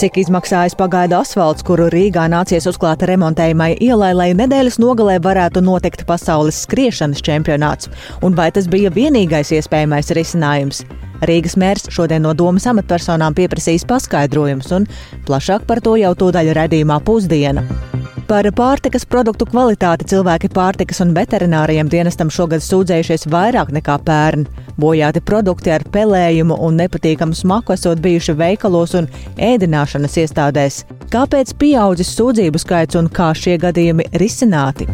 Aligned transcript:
Cik 0.00 0.16
izmaksājas 0.16 0.72
pagaidu 0.80 1.18
asfalts, 1.18 1.60
kuru 1.60 1.90
Rīgā 1.92 2.22
nācies 2.32 2.64
uzklāt 2.70 3.02
remontējumai 3.04 3.74
ielai, 3.84 4.14
lai 4.16 4.28
nedēļas 4.38 4.78
nogalē 4.80 5.18
varētu 5.20 5.60
notikt 5.60 6.06
pasaules 6.08 6.62
skriešanas 6.64 7.20
čempionāts? 7.26 7.92
Un 8.24 8.32
vai 8.38 8.48
tas 8.48 8.64
bija 8.72 8.88
vienīgais 8.96 9.52
iespējamais 9.58 10.14
risinājums? 10.16 10.86
Rīgas 11.28 11.58
mērs 11.60 11.92
šodien 11.92 12.24
no 12.24 12.32
domas 12.32 12.64
amatpersonām 12.72 13.36
pieprasīs 13.36 13.84
paskaidrojumus, 13.84 14.72
un 14.72 14.88
plašāk 15.28 15.68
par 15.68 15.84
to 15.84 15.98
jau 16.00 16.16
tūdaļ 16.24 16.54
redzījumā 16.62 17.02
pusdiena. 17.04 17.68
Par 18.30 18.46
pārtikas 18.54 19.02
produktu 19.10 19.42
kvalitāti 19.48 20.04
cilvēki 20.12 20.52
pārtikas 20.54 21.00
un 21.02 21.10
veterināriem 21.16 21.88
dienestam 21.90 22.28
šogad 22.30 22.62
sūdzējušies 22.62 23.26
vairāk 23.26 23.72
nekā 23.74 23.96
pērn. 24.06 24.44
Bojāti 24.78 25.18
produkti 25.18 25.72
ar 25.74 25.82
pelējumu 25.82 26.54
un 26.62 26.78
nepatīkamu 26.78 27.34
smaku 27.34 27.74
esot 27.74 27.98
bijuši 28.04 28.36
veikalos 28.38 28.94
un 29.00 29.10
ēdināšanas 29.34 30.14
iestādēs. 30.22 30.84
Kāpēc 31.10 31.56
pieaudzis 31.58 32.14
sūdzību 32.14 32.62
skaits 32.62 33.02
un 33.02 33.10
kā 33.10 33.32
šie 33.34 33.58
gadījumi 33.66 34.06
risināti? 34.22 34.86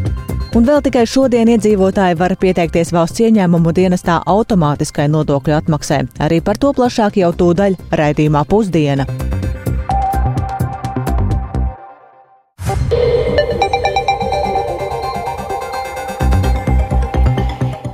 Un 0.57 0.65
vēl 0.65 0.81
tikai 0.89 1.05
šodien 1.05 1.53
iedzīvotāji 1.59 2.17
var 2.17 2.39
pieteikties 2.41 2.97
valsts 2.97 3.21
ieņēmumu 3.21 3.77
dienestā 3.77 4.23
automātiskai 4.25 5.11
nodokļu 5.13 5.61
atmaksai. 5.61 6.07
Arī 6.25 6.41
par 6.41 6.57
to 6.57 6.73
plašāk 6.73 7.21
jau 7.21 7.35
tūdaļ 7.37 7.83
raidījumā 8.01 8.49
pusdiena. 8.49 9.05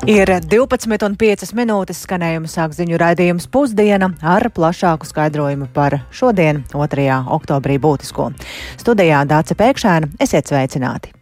Ir 0.03 0.27
12,5 0.27 1.53
minūtes 1.55 2.01
skanējuma 2.03 2.51
sāk 2.51 2.73
ziņu 2.75 2.99
raidījums 2.99 3.47
pusdiena 3.47 4.09
ar 4.19 4.49
plašāku 4.51 5.07
skaidrojumu 5.07 5.71
par 5.71 6.01
šodien, 6.11 6.65
2. 6.75 7.07
oktobrī 7.39 7.79
būtisko. 7.79 8.33
Studijā 8.83 9.23
Dāca 9.31 9.55
Pēkšēna, 9.63 10.17
esiet 10.19 10.51
sveicināti! 10.51 11.22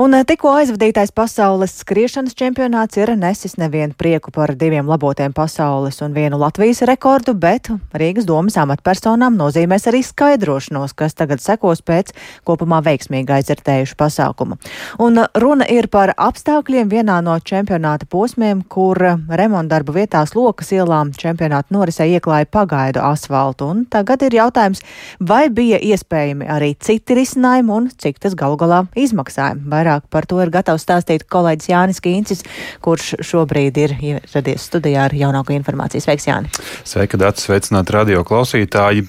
Un 0.00 0.14
eh, 0.16 0.22
tikko 0.24 0.48
aizvadītais 0.56 1.10
pasaules 1.12 1.74
skriešanas 1.82 2.32
čempionāts 2.38 2.96
ir 2.96 3.10
nesis 3.20 3.58
nevienu 3.60 3.92
prieku 3.98 4.30
par 4.32 4.54
diviem 4.56 4.86
labotiem 4.88 5.34
pasaules 5.36 5.98
un 6.00 6.14
vienu 6.16 6.38
Latvijas 6.40 6.80
rekordu, 6.88 7.34
bet 7.36 7.68
Rīgas 7.92 8.24
domas 8.24 8.56
amatpersonām 8.62 9.36
nozīmēs 9.36 9.84
arī 9.90 10.00
skaidrošanos, 10.06 10.94
kas 10.96 11.18
tagad 11.18 11.42
sekos 11.44 11.82
pēc 11.84 12.14
kopumā 12.48 12.78
veiksmīgi 12.86 13.34
aizvērtējušu 13.36 13.98
pasākumu. 14.00 14.56
Un 15.04 15.20
runa 15.42 15.66
ir 15.68 15.90
par 15.92 16.14
apstākļiem 16.16 16.88
vienā 16.88 17.18
no 17.26 17.36
čempionāta 17.36 18.08
posmiem, 18.08 18.64
kur 18.72 18.96
remontdarbu 19.28 19.98
vietās 19.98 20.32
lokas 20.38 20.72
ielām 20.78 21.12
čempionāta 21.12 21.76
norisē 21.76 22.08
ieklāja 22.14 22.48
pagaidu 22.48 23.04
asfaltu. 23.04 23.68
Un 23.74 23.84
tagad 23.84 24.24
ir 24.24 24.38
jautājums, 24.40 24.80
vai 25.20 25.50
bija 25.52 25.82
iespējami 25.92 26.48
arī 26.48 26.72
citi 26.80 27.20
risinājumi 27.20 27.76
un 27.76 27.92
cik 27.92 28.24
tas 28.24 28.38
galu 28.38 28.56
galā 28.64 28.86
izmaksāja. 28.96 29.60
Vairāk 29.68 29.89
vairāk 29.90 30.08
par 30.10 30.26
to 30.26 30.40
ir 30.42 30.50
gatavs 30.50 30.84
stāstīt 30.86 31.26
kolēģis 31.30 31.70
Jānis 31.70 32.00
Kīncis, 32.00 32.44
kurš 32.80 33.16
šobrīd 33.26 33.78
ir 33.78 33.96
ieradies 34.00 34.66
studijā 34.70 35.08
ar 35.08 35.14
jaunāko 35.14 35.54
informāciju. 35.56 36.04
Sveiks, 36.04 36.28
Jāni! 36.30 36.50
Sveika, 36.84 37.18
Dārts! 37.20 37.46
Sveicināt 37.46 37.90
radio 37.90 38.24
klausītāji! 38.24 39.08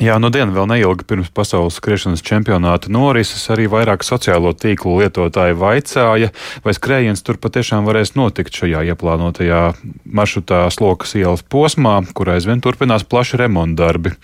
Jā, 0.00 0.14
nu 0.16 0.30
diena 0.32 0.48
vēl 0.54 0.64
neilgi 0.70 1.04
pirms 1.04 1.28
pasaules 1.36 1.76
skriešanas 1.76 2.22
čempionāta 2.24 2.88
norises 2.88 3.42
arī 3.52 3.66
vairāk 3.68 4.00
sociālo 4.06 4.54
tīklu 4.56 4.94
lietotāji 5.02 5.52
vaicāja, 5.60 6.30
vai 6.64 6.72
skrējiens 6.72 7.20
tur 7.20 7.36
patiešām 7.36 7.84
varēs 7.84 8.14
notikt 8.16 8.56
šajā 8.56 8.86
ieplānotajā 8.88 9.60
maršrutā 10.08 10.62
Slokas 10.72 11.12
ielas 11.20 11.44
posmā, 11.44 11.98
kur 12.16 12.32
aizvien 12.32 12.64
turpinās 12.64 13.04
plaši 13.04 13.42
remontdarbi. 13.42 14.14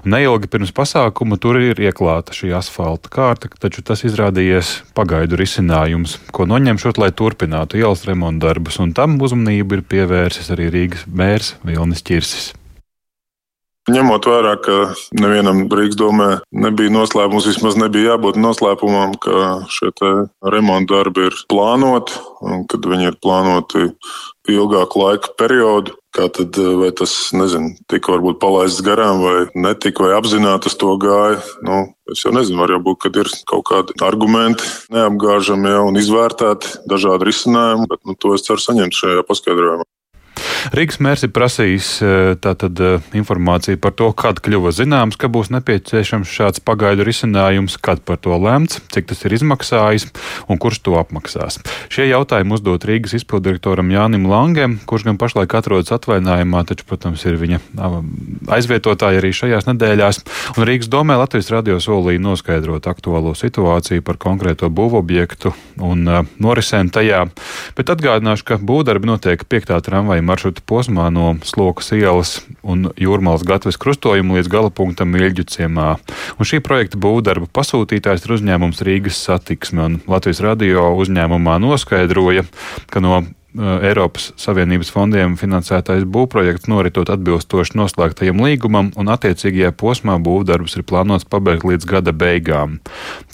Un 0.00 0.16
neilgi 0.16 0.48
pirms 0.48 0.72
pasākuma 0.72 1.36
tur 1.36 1.60
ir 1.60 1.76
ieklāta 1.76 2.32
šī 2.32 2.54
asfalta 2.56 3.12
kārta, 3.12 3.52
taču 3.52 3.84
tas 3.84 4.06
izrādījies 4.08 4.78
pagaidu 4.96 5.36
risinājums, 5.36 6.16
ko 6.32 6.48
noņemšot, 6.48 6.96
lai 7.04 7.12
turpinātu 7.12 7.82
ielas 7.82 8.08
remontdarbus, 8.08 8.80
un 8.80 8.96
tam 8.96 9.20
uzmanību 9.20 9.76
ir 9.76 9.84
pievērsis 9.92 10.48
arī 10.56 10.72
Rīgas 10.72 11.04
mērs 11.04 11.58
Vilnis 11.68 12.00
Čirsis. 12.00 12.54
Ņemot 13.88 14.26
vērā, 14.28 14.50
ka 14.60 14.74
nevienam 15.16 15.62
Rīgas 15.72 15.96
domē 15.96 16.28
nebija 16.52 16.92
noslēpums, 16.92 17.46
vismaz 17.48 17.78
nebija 17.80 18.12
jābūt 18.12 18.36
noslēpumam, 18.36 19.14
ka 19.22 19.62
šie 19.72 19.92
remonta 20.44 20.98
darbi 20.98 21.28
ir 21.30 21.38
plānoti 21.48 22.18
un 22.44 22.66
kad 22.68 22.84
viņi 22.84 23.08
ir 23.08 23.16
plānoti 23.22 23.88
ilgāku 24.52 25.02
laika 25.04 25.32
periodu. 25.40 25.96
Tad, 26.18 26.56
vai 26.80 26.88
tas, 26.96 27.12
nezinu, 27.36 27.76
tika 27.88 28.10
varbūt 28.14 28.40
palaists 28.42 28.82
garām, 28.82 29.20
vai 29.22 29.44
netika, 29.54 30.02
vai 30.06 30.16
apzināti 30.16 30.66
uz 30.68 30.74
to 30.80 30.96
gāja? 30.98 31.36
Nu, 31.62 31.82
es 32.10 32.24
jau 32.24 32.32
nezinu, 32.34 32.58
var 32.64 32.72
jau 32.74 32.80
būt, 32.82 32.98
ka 33.04 33.12
ir 33.22 33.30
kaut 33.48 33.66
kādi 33.68 33.96
argumenti 34.02 34.66
neapgāžami 34.94 35.76
un 35.84 36.00
izvērtēti 36.00 36.80
dažādi 36.90 37.28
risinājumi, 37.28 37.86
bet 37.92 38.02
nu, 38.08 38.16
to 38.18 38.34
es 38.34 38.48
ceru 38.48 38.64
saņemt 38.64 38.98
šajā 38.98 39.24
paskaidrojumā. 39.28 39.86
Rīgas 40.74 41.00
mērs 41.04 41.24
ir 41.26 41.32
prasījis 41.34 41.88
eh, 42.02 42.32
tātad, 42.42 42.78
eh, 42.80 43.04
informāciju 43.18 43.80
par 43.82 43.94
to, 43.98 44.10
kad 44.16 44.40
kļuva 44.44 44.72
zināms, 44.74 45.18
ka 45.18 45.30
būs 45.32 45.52
nepieciešams 45.54 46.28
šāds 46.28 46.62
pagaidu 46.64 47.06
risinājums, 47.06 47.78
kad 47.80 48.02
par 48.06 48.20
to 48.22 48.36
lemts, 48.38 48.80
cik 48.94 49.10
tas 49.10 49.24
ir 49.24 49.36
izmaksājis 49.38 50.08
un 50.48 50.60
kurš 50.60 50.82
to 50.86 50.96
apmaksās. 51.00 51.60
Šie 51.92 52.08
jautājumi 52.10 52.56
uzdot 52.56 52.86
Rīgas 52.88 53.16
izpildirektoram 53.18 53.90
Jānim 53.92 54.28
Langem, 54.30 54.78
kurš 54.88 55.08
gan 55.08 55.20
pašlaik 55.20 55.54
atrodas 55.58 55.92
atvainājumā, 55.94 56.64
taču, 56.68 56.86
protams, 56.88 57.24
ir 57.28 57.38
viņa 57.40 57.60
aizvietotāji 58.54 59.22
arī 59.22 59.32
šajās 59.34 59.68
nedēļās. 59.70 60.22
Un 60.56 60.68
Rīgas 60.68 60.90
domē 60.92 61.18
Latvijas 61.20 61.50
radio 61.54 61.78
solīja 61.82 62.22
noskaidrot 62.22 62.88
aktuālo 62.90 63.34
situāciju 63.38 64.04
par 64.06 64.20
konkrēto 64.20 64.70
būvobjektu 64.72 65.54
un 65.84 66.04
uh, 66.08 66.24
norisēm 66.42 66.90
tajā, 66.94 67.24
bet 67.78 67.92
atgādināšu, 67.92 68.46
ka 68.48 68.58
būvdarbi 68.62 69.10
notiek 69.10 69.44
5. 69.44 69.74
tramvaja 69.86 70.24
maršruta 70.28 70.62
posmā 70.68 71.08
no 71.14 71.32
Slokas 71.46 71.90
ielas 71.96 72.38
un 72.62 72.90
Jūrmālas 73.00 73.46
gatavas 73.48 73.78
krustojuma 73.80 74.38
līdz 74.38 74.50
galapunktam 74.52 75.16
Ilģu 75.16 75.46
ciemā. 75.48 75.88
Un 76.36 76.48
šī 76.48 76.60
projekta 76.64 77.00
būvdarba 77.00 77.48
pasūtītājs 77.56 78.26
ir 78.26 78.36
uzņēmums 78.36 78.84
Rīgas 78.86 79.20
satiksme, 79.24 79.88
un 79.88 79.98
Latvijas 80.10 80.42
radio 80.44 80.90
uzņēmumā 81.00 81.58
noskaidroja, 81.64 82.44
ka 82.92 83.02
no 83.04 83.20
eh, 83.22 83.88
Eiropas 83.90 84.30
Savienības 84.40 84.92
fondiem 84.94 85.38
finansētais 85.40 86.06
būvprojekts 86.08 86.70
noritot 86.70 87.12
atbilstoši 87.14 87.78
noslēgtajam 87.80 88.44
līgumam, 88.44 88.92
un 89.00 89.12
attiecīgajā 89.14 89.72
posmā 89.80 90.18
būvdarbus 90.22 90.78
ir 90.78 90.88
plānots 90.88 91.28
pabeigt 91.28 91.66
līdz 91.68 91.88
gada 91.88 92.16
beigām. 92.16 92.80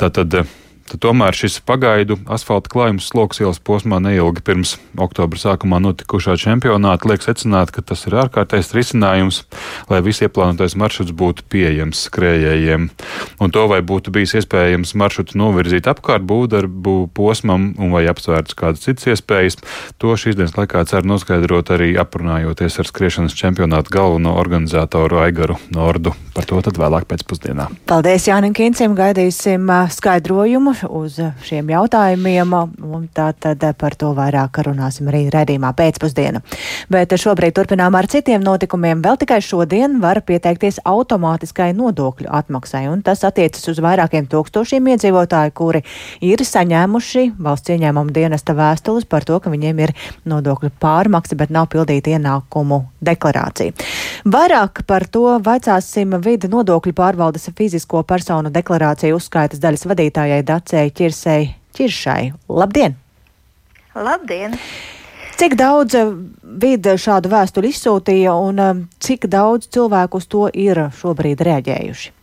Tātad 0.00 0.40
eh, 0.40 0.60
Tad 0.84 1.00
tomēr 1.00 1.32
šis 1.32 1.56
pagaidu 1.64 2.18
asfalta 2.28 2.68
klājums 2.68 3.06
sloks 3.08 3.40
ielas 3.40 3.56
posmā 3.64 3.96
neilgi 4.04 4.42
pirms 4.44 4.74
oktobra 5.00 5.40
sākumā 5.40 5.78
notikušā 5.80 6.36
čempionāta 6.40 7.08
liek 7.08 7.24
secināt, 7.24 7.72
ka 7.72 7.80
tas 7.80 8.04
ir 8.04 8.18
ārkārtējs 8.20 8.74
risinājums, 8.76 9.40
lai 9.88 10.02
viss 10.04 10.20
ieplānotais 10.26 10.76
maršruts 10.76 11.14
būtu 11.16 11.46
pieejams 11.48 12.04
skrējējiem. 12.10 12.90
Un 13.40 13.54
to 13.54 13.64
vai 13.70 13.80
būtu 13.80 14.12
bijis 14.12 14.36
iespējams 14.42 14.92
maršrutu 15.00 15.40
novirzīt 15.40 15.88
apkārt 15.88 16.26
būvdarbu 16.28 16.94
posmam 17.16 17.70
un 17.80 17.94
vai 17.96 18.04
apsvērts 18.12 18.58
kādas 18.58 18.84
citas 18.84 19.08
iespējas, 19.14 19.56
to 19.96 20.12
šīs 20.20 20.36
dienas 20.36 20.52
laikā 20.58 20.84
cer 20.90 21.08
noskaidrot 21.08 21.72
arī 21.78 21.94
aprunājoties 22.00 22.76
ar 22.82 22.92
skriešanas 22.92 23.38
čempionātu 23.40 23.96
galveno 23.96 24.36
organizatoru 24.36 25.22
Aigaru 25.24 25.56
Nordu. 25.72 26.12
Par 26.36 26.44
to 26.50 26.60
tad 26.66 26.76
vēlāk 26.76 27.08
pēcpusdienā. 27.08 27.70
Paldies 27.88 28.28
Jānim 28.28 28.52
Kincim, 28.56 28.96
gaidīsim 28.98 29.70
skaidrojumu 29.94 30.73
uz 30.88 31.18
šiem 31.44 31.70
jautājumiem, 31.72 32.54
un 32.84 33.06
tā 33.14 33.30
tad 33.38 33.62
par 33.78 33.96
to 33.98 34.12
vairāk 34.16 34.60
runāsim 34.66 35.08
arī 35.10 35.26
redzījumā 35.32 35.72
pēcpusdiena. 35.76 36.42
Bet 36.92 37.14
šobrīd 37.20 37.54
turpinām 37.56 37.94
ar 37.98 38.08
citiem 38.10 38.42
notikumiem. 38.44 39.02
Vēl 39.04 39.18
tikai 39.20 39.40
šodien 39.44 39.98
var 40.02 40.22
pieteikties 40.26 40.80
automātiskai 40.84 41.72
nodokļu 41.76 42.30
atmaksai, 42.30 42.86
un 42.92 43.02
tas 43.06 43.24
attiecas 43.26 43.68
uz 43.72 43.80
vairākiem 43.84 44.28
tūkstošiem 44.30 44.92
iedzīvotāju, 44.94 45.54
kuri 45.54 45.84
ir 46.24 46.44
saņēmuši 46.44 47.26
valsts 47.44 47.74
ieņēmuma 47.74 48.14
dienesta 48.14 48.56
vēstules 48.56 49.08
par 49.10 49.26
to, 49.28 49.38
ka 49.40 49.52
viņiem 49.52 49.84
ir 49.86 49.94
nodokļu 50.28 50.72
pārmaksa, 50.82 51.38
bet 51.38 51.52
nav 51.54 51.70
pildīta 51.72 52.16
ienākumu 52.16 52.80
deklarācija. 53.04 53.74
Vairāk 54.24 54.84
par 54.88 55.06
to 55.12 55.36
vaicāsim 55.44 56.16
vidi 56.24 56.48
nodokļu 56.52 56.94
pārvaldes 56.96 57.50
fizisko 57.56 58.02
personu 58.08 58.52
deklarāciju 58.54 59.18
uzskaitas 59.18 59.60
daļas 59.62 59.86
vadītājai 59.90 60.42
Dacei 60.64 60.90
Čirsei 60.90 61.54
Čiršai. 61.76 62.32
Labdien! 62.48 62.96
Labdien! 63.94 64.56
Cik 65.36 65.54
daudz 65.60 65.94
eh, 65.94 66.08
vidi 66.40 66.94
šādu 66.96 67.28
vēstuli 67.28 67.68
izsūtīja 67.68 68.32
un 68.32 68.62
eh, 68.62 68.80
cik 68.96 69.26
daudz 69.28 69.68
cilvēku 69.68 70.22
uz 70.22 70.26
to 70.32 70.48
ir 70.48 70.80
šobrīd 70.96 71.44
reaģējuši? 71.44 72.14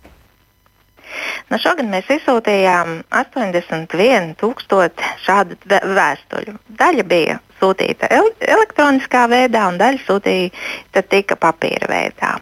Nu, 1.52 1.60
šogad 1.62 1.86
mēs 1.92 2.10
izsūtījām 2.18 3.04
81,000 3.14 5.06
šādu 5.22 5.62
vēstuļu. 5.70 6.58
Daļa 6.82 7.06
bija 7.14 7.38
sūtīta 7.62 8.10
elektroniskā 8.10 9.28
veidā, 9.30 9.70
un 9.70 9.78
daļa 9.78 10.02
sūtīta 10.08 11.06
tika 11.14 11.38
papīra 11.38 11.94
veidā. 11.94 12.40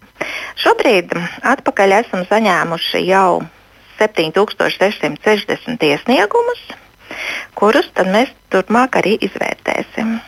Šobrīd 0.64 1.12
atpakaļ 1.44 1.98
esam 2.00 2.24
saņēmuši 2.30 3.08
jau 3.10 3.42
7660 4.00 5.86
iesniegumus, 5.90 6.66
kurus 7.58 7.90
mēs 8.08 8.32
turpmāk 8.52 9.00
arī 9.02 9.16
izvērtēsim. 9.20 10.18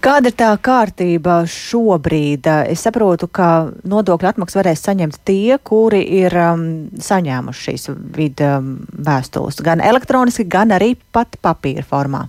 Kāda 0.00 0.30
ir 0.30 0.36
tā 0.38 0.48
kārtība 0.64 1.42
šobrīd? 1.50 2.46
Es 2.72 2.86
saprotu, 2.86 3.28
ka 3.28 3.68
nodokļu 3.84 4.30
atmaksu 4.30 4.56
varēs 4.62 4.80
saņemt 4.86 5.18
tie, 5.28 5.58
kuri 5.60 6.00
ir 6.22 6.36
um, 6.40 6.62
saņēmuši 6.96 7.64
šīs 7.66 7.90
vidu 8.16 8.46
um, 8.48 8.70
vēstules, 8.96 9.60
gan 9.66 9.84
elektroniski, 9.84 10.48
gan 10.48 10.72
arī 10.72 10.94
pat 11.12 11.36
papīra 11.44 11.84
formā. 11.84 12.24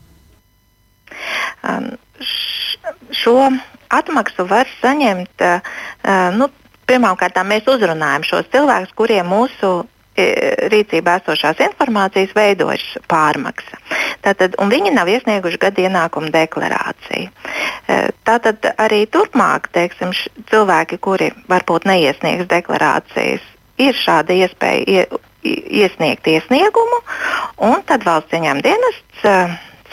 Um, 1.63 1.93
šo 3.15 3.37
atmaksu 3.87 4.47
var 4.51 4.67
saņemt. 4.81 5.39
Uh, 5.39 6.35
nu, 6.35 6.51
Pirmkārt, 6.91 7.37
mēs 7.47 7.67
uzrunājam 7.71 8.25
šos 8.27 8.49
cilvēkus, 8.51 8.91
kuriem 8.99 9.29
mūsu 9.31 9.67
rīcībā 10.71 11.17
esošās 11.21 11.61
informācijas 11.67 12.33
veidojas 12.35 12.83
pārmaksa. 13.11 13.79
Tātad, 14.25 14.57
viņi 14.71 14.93
nav 14.95 15.09
iesnieguši 15.11 15.59
gada 15.61 15.85
ienākuma 15.85 16.31
deklarāciju. 16.33 17.29
E, 17.31 17.99
tātad 18.27 18.69
arī 18.81 19.03
turpmāk 19.11 19.71
teiksim, 19.75 20.13
cilvēki, 20.51 21.01
kuri 21.01 21.31
varbūt 21.51 21.89
neiesniegs 21.89 22.49
deklarācijas, 22.51 23.45
ir 23.81 23.97
šāda 23.97 24.37
iespēja 24.45 24.85
ie, 24.87 25.21
iesniegt 25.81 26.27
iesniegumu, 26.29 27.01
un 27.67 27.81
tad 27.89 28.05
valsts 28.07 28.37
ieņēmuma 28.37 28.67
dienests 28.67 29.25
e, 29.25 29.37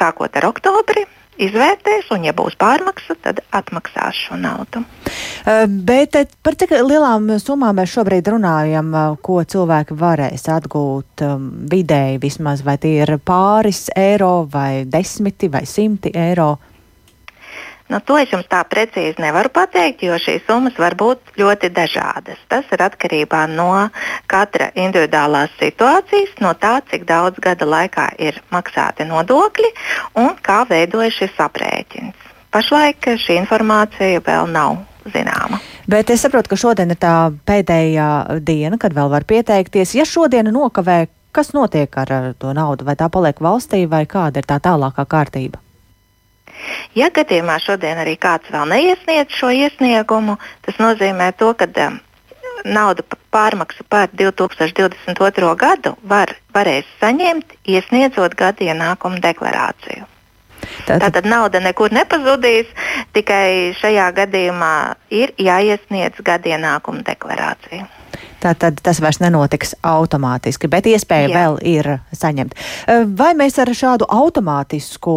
sākot 0.00 0.36
ar 0.36 0.50
oktobri 0.52 1.06
izvērtēs, 1.38 2.10
un, 2.14 2.26
ja 2.28 2.34
būs 2.36 2.56
pārmaksa, 2.60 3.16
tad 3.22 3.42
atmaksās 3.54 4.18
šo 4.26 4.38
naudu. 4.40 4.82
Bet 5.88 6.16
par 6.44 6.56
cik 6.58 6.74
lielām 6.82 7.30
summām 7.42 7.78
mēs 7.78 7.94
šobrīd 7.94 8.30
runājam, 8.34 8.90
ko 9.24 9.40
cilvēki 9.42 9.96
varēs 9.98 10.48
atgūt 10.52 11.24
vidēji 11.72 12.22
vismaz, 12.22 12.64
vai 12.66 12.78
tie 12.82 12.98
ir 13.02 13.16
pāris 13.24 13.86
eiro, 13.96 14.48
vai 14.50 14.84
desmiti, 14.88 15.50
vai 15.52 15.64
simti 15.66 16.12
eiro? 16.14 16.56
Nu, 17.88 18.00
to 18.04 18.18
es 18.20 18.28
jums 18.28 18.44
tā 18.52 18.60
precīzi 18.68 19.22
nevaru 19.24 19.48
pateikt, 19.48 20.02
jo 20.04 20.16
šīs 20.20 20.42
summas 20.44 20.76
var 20.76 20.92
būt 20.98 21.32
ļoti 21.40 21.70
dažādas. 21.72 22.40
Tas 22.48 22.68
ir 22.74 22.82
atkarībā 22.84 23.46
no 23.48 23.70
katra 24.28 24.68
individuālās 24.76 25.54
situācijas, 25.56 26.34
no 26.44 26.52
tā, 26.60 26.78
cik 26.90 27.06
daudz 27.08 27.40
gada 27.40 27.64
laikā 27.64 28.10
ir 28.20 28.36
maksāti 28.52 29.08
nodokļi 29.08 29.70
un 30.20 30.34
kā 30.44 30.64
veidojas 30.68 31.16
šis 31.16 31.40
aprēķins. 31.48 32.26
Pašlaik 32.52 33.08
šī 33.24 33.38
informācija 33.40 34.20
vēl 34.24 34.50
nav 34.52 34.82
zināma. 35.08 35.60
Bet 35.88 36.10
es 36.12 36.24
saprotu, 36.24 36.52
ka 36.52 36.58
šodien 36.60 36.92
ir 36.92 37.00
tā 37.00 37.14
pēdējā 37.48 38.10
diena, 38.44 38.76
kad 38.80 38.92
vēl 38.96 39.08
var 39.12 39.24
pieteikties. 39.28 39.94
Ja 39.96 40.04
šodien 40.08 40.50
nokavē, 40.52 41.06
kas 41.32 41.54
notiek 41.56 41.96
ar 41.96 42.12
to 42.36 42.52
naudu? 42.52 42.84
Vai 42.84 42.96
tā 43.00 43.08
paliek 43.12 43.40
valstī, 43.40 43.86
vai 43.88 44.04
kāda 44.04 44.42
ir 44.42 44.48
tā 44.48 44.60
tālākā 44.60 45.08
kārtība? 45.08 45.62
Ja 46.98 47.10
gadījumā 47.14 47.58
šodien 47.62 48.00
arī 48.02 48.16
kāds 48.20 48.50
vēl 48.52 48.68
neiesniedz 48.72 49.34
šo 49.34 49.50
iesniegumu, 49.54 50.38
tas 50.66 50.78
nozīmē 50.82 51.32
to, 51.38 51.52
ka 51.58 51.68
naudu 52.64 53.04
pārmaksu 53.32 53.84
par 53.88 54.10
2022. 54.12 55.54
gadu 55.56 55.94
var, 56.02 56.34
varēs 56.54 56.88
saņemt, 57.00 57.54
iesniedzot 57.64 58.34
gada 58.38 58.70
ienākumu 58.70 59.20
deklarāciju. 59.24 60.06
Tātad. 60.88 61.04
Tātad 61.04 61.28
nauda 61.28 61.60
nekur 61.62 61.92
nepazudīs, 61.94 62.70
tikai 63.14 63.74
šajā 63.78 64.08
gadījumā 64.16 64.74
ir 65.14 65.32
jāiesniedz 65.38 66.20
gada 66.24 66.56
ienākuma 66.56 67.04
deklarācija. 67.06 67.86
Tātad 68.42 68.78
tas 68.86 69.00
vairs 69.02 69.18
nenotiks 69.18 69.74
automātiski, 69.86 70.70
bet 70.70 70.86
iespēja 70.86 71.26
Jā. 71.26 71.34
vēl 71.34 71.56
ir 71.66 71.88
saņemt. 72.14 72.54
Vai 73.18 73.32
mēs 73.38 73.58
ar 73.58 73.72
šādu 73.74 74.06
automātisku 74.14 75.14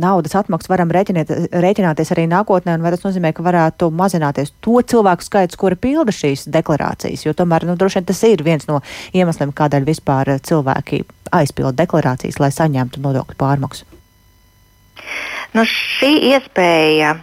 naudas 0.00 0.36
atmaksu 0.40 0.72
varam 0.72 0.92
rēķināt, 0.94 1.32
rēķināties 1.52 2.14
arī 2.14 2.24
nākotnē, 2.30 2.78
un 2.78 2.86
vai 2.86 2.94
tas 2.94 3.04
nozīmē, 3.04 3.34
ka 3.36 3.44
varētu 3.44 3.90
mazināties 3.94 4.54
to 4.64 4.80
cilvēku 4.80 5.26
skaits, 5.26 5.60
kuri 5.60 5.76
pilda 5.80 6.14
šīs 6.14 6.46
deklarācijas? 6.54 7.26
Jo 7.26 7.36
tomēr, 7.36 7.68
nu, 7.68 7.76
droši 7.80 8.00
vien 8.00 8.08
tas 8.08 8.24
ir 8.30 8.46
viens 8.46 8.64
no 8.70 8.80
iemesliem, 9.12 9.52
kādēļ 9.52 9.90
vispār 9.90 10.36
cilvēki 10.40 11.04
aizpilda 11.36 11.76
deklarācijas, 11.84 12.40
lai 12.40 12.52
saņemtu 12.54 13.04
nodokļu 13.04 13.38
pārmaksu. 13.40 13.84
Nu, 15.54 15.62
šī 15.68 16.10
iespēja 16.32 17.14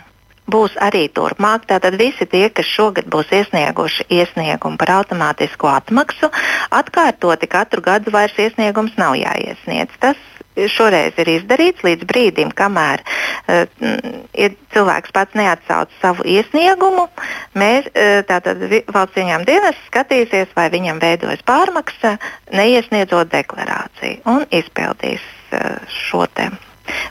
būs 0.51 0.75
arī 0.81 1.05
turpmāk. 1.15 1.67
Tātad 1.69 1.97
visi 1.99 2.27
tie, 2.29 2.47
kas 2.53 2.67
šogad 2.67 3.09
būs 3.11 3.31
iesnieguši 3.39 4.07
iesniegumu 4.19 4.79
par 4.81 4.95
automātisku 4.99 5.69
atmaksu, 5.71 6.31
atkārtoti 6.81 7.49
katru 7.51 7.83
gadu 7.85 8.13
vairs 8.13 8.37
iesniegums 8.39 8.97
nav 9.01 9.17
jāiesniedz. 9.19 9.97
Tas 10.03 10.19
šoreiz 10.71 11.15
ir 11.21 11.29
izdarīts 11.37 11.83
līdz 11.85 12.07
brīdim, 12.09 12.51
kamēr 12.55 13.03
uh, 13.03 13.63
cilvēks 14.73 15.13
pats 15.15 15.37
neatsauc 15.39 15.93
savu 16.01 16.25
iesniegumu. 16.27 17.07
Mēs, 17.55 17.87
uh, 17.93 18.19
tātad 18.27 18.59
valsts 18.91 19.21
ieņēmuma 19.21 19.47
dienas 19.47 19.79
skatīsies, 19.87 20.51
vai 20.57 20.67
viņam 20.73 20.99
veidojas 21.03 21.43
pārmaksa, 21.47 22.17
neiesniedzot 22.51 23.31
deklarāciju 23.31 24.21
un 24.35 24.45
izpildīs 24.51 25.23
uh, 25.55 25.79
šo 25.87 26.27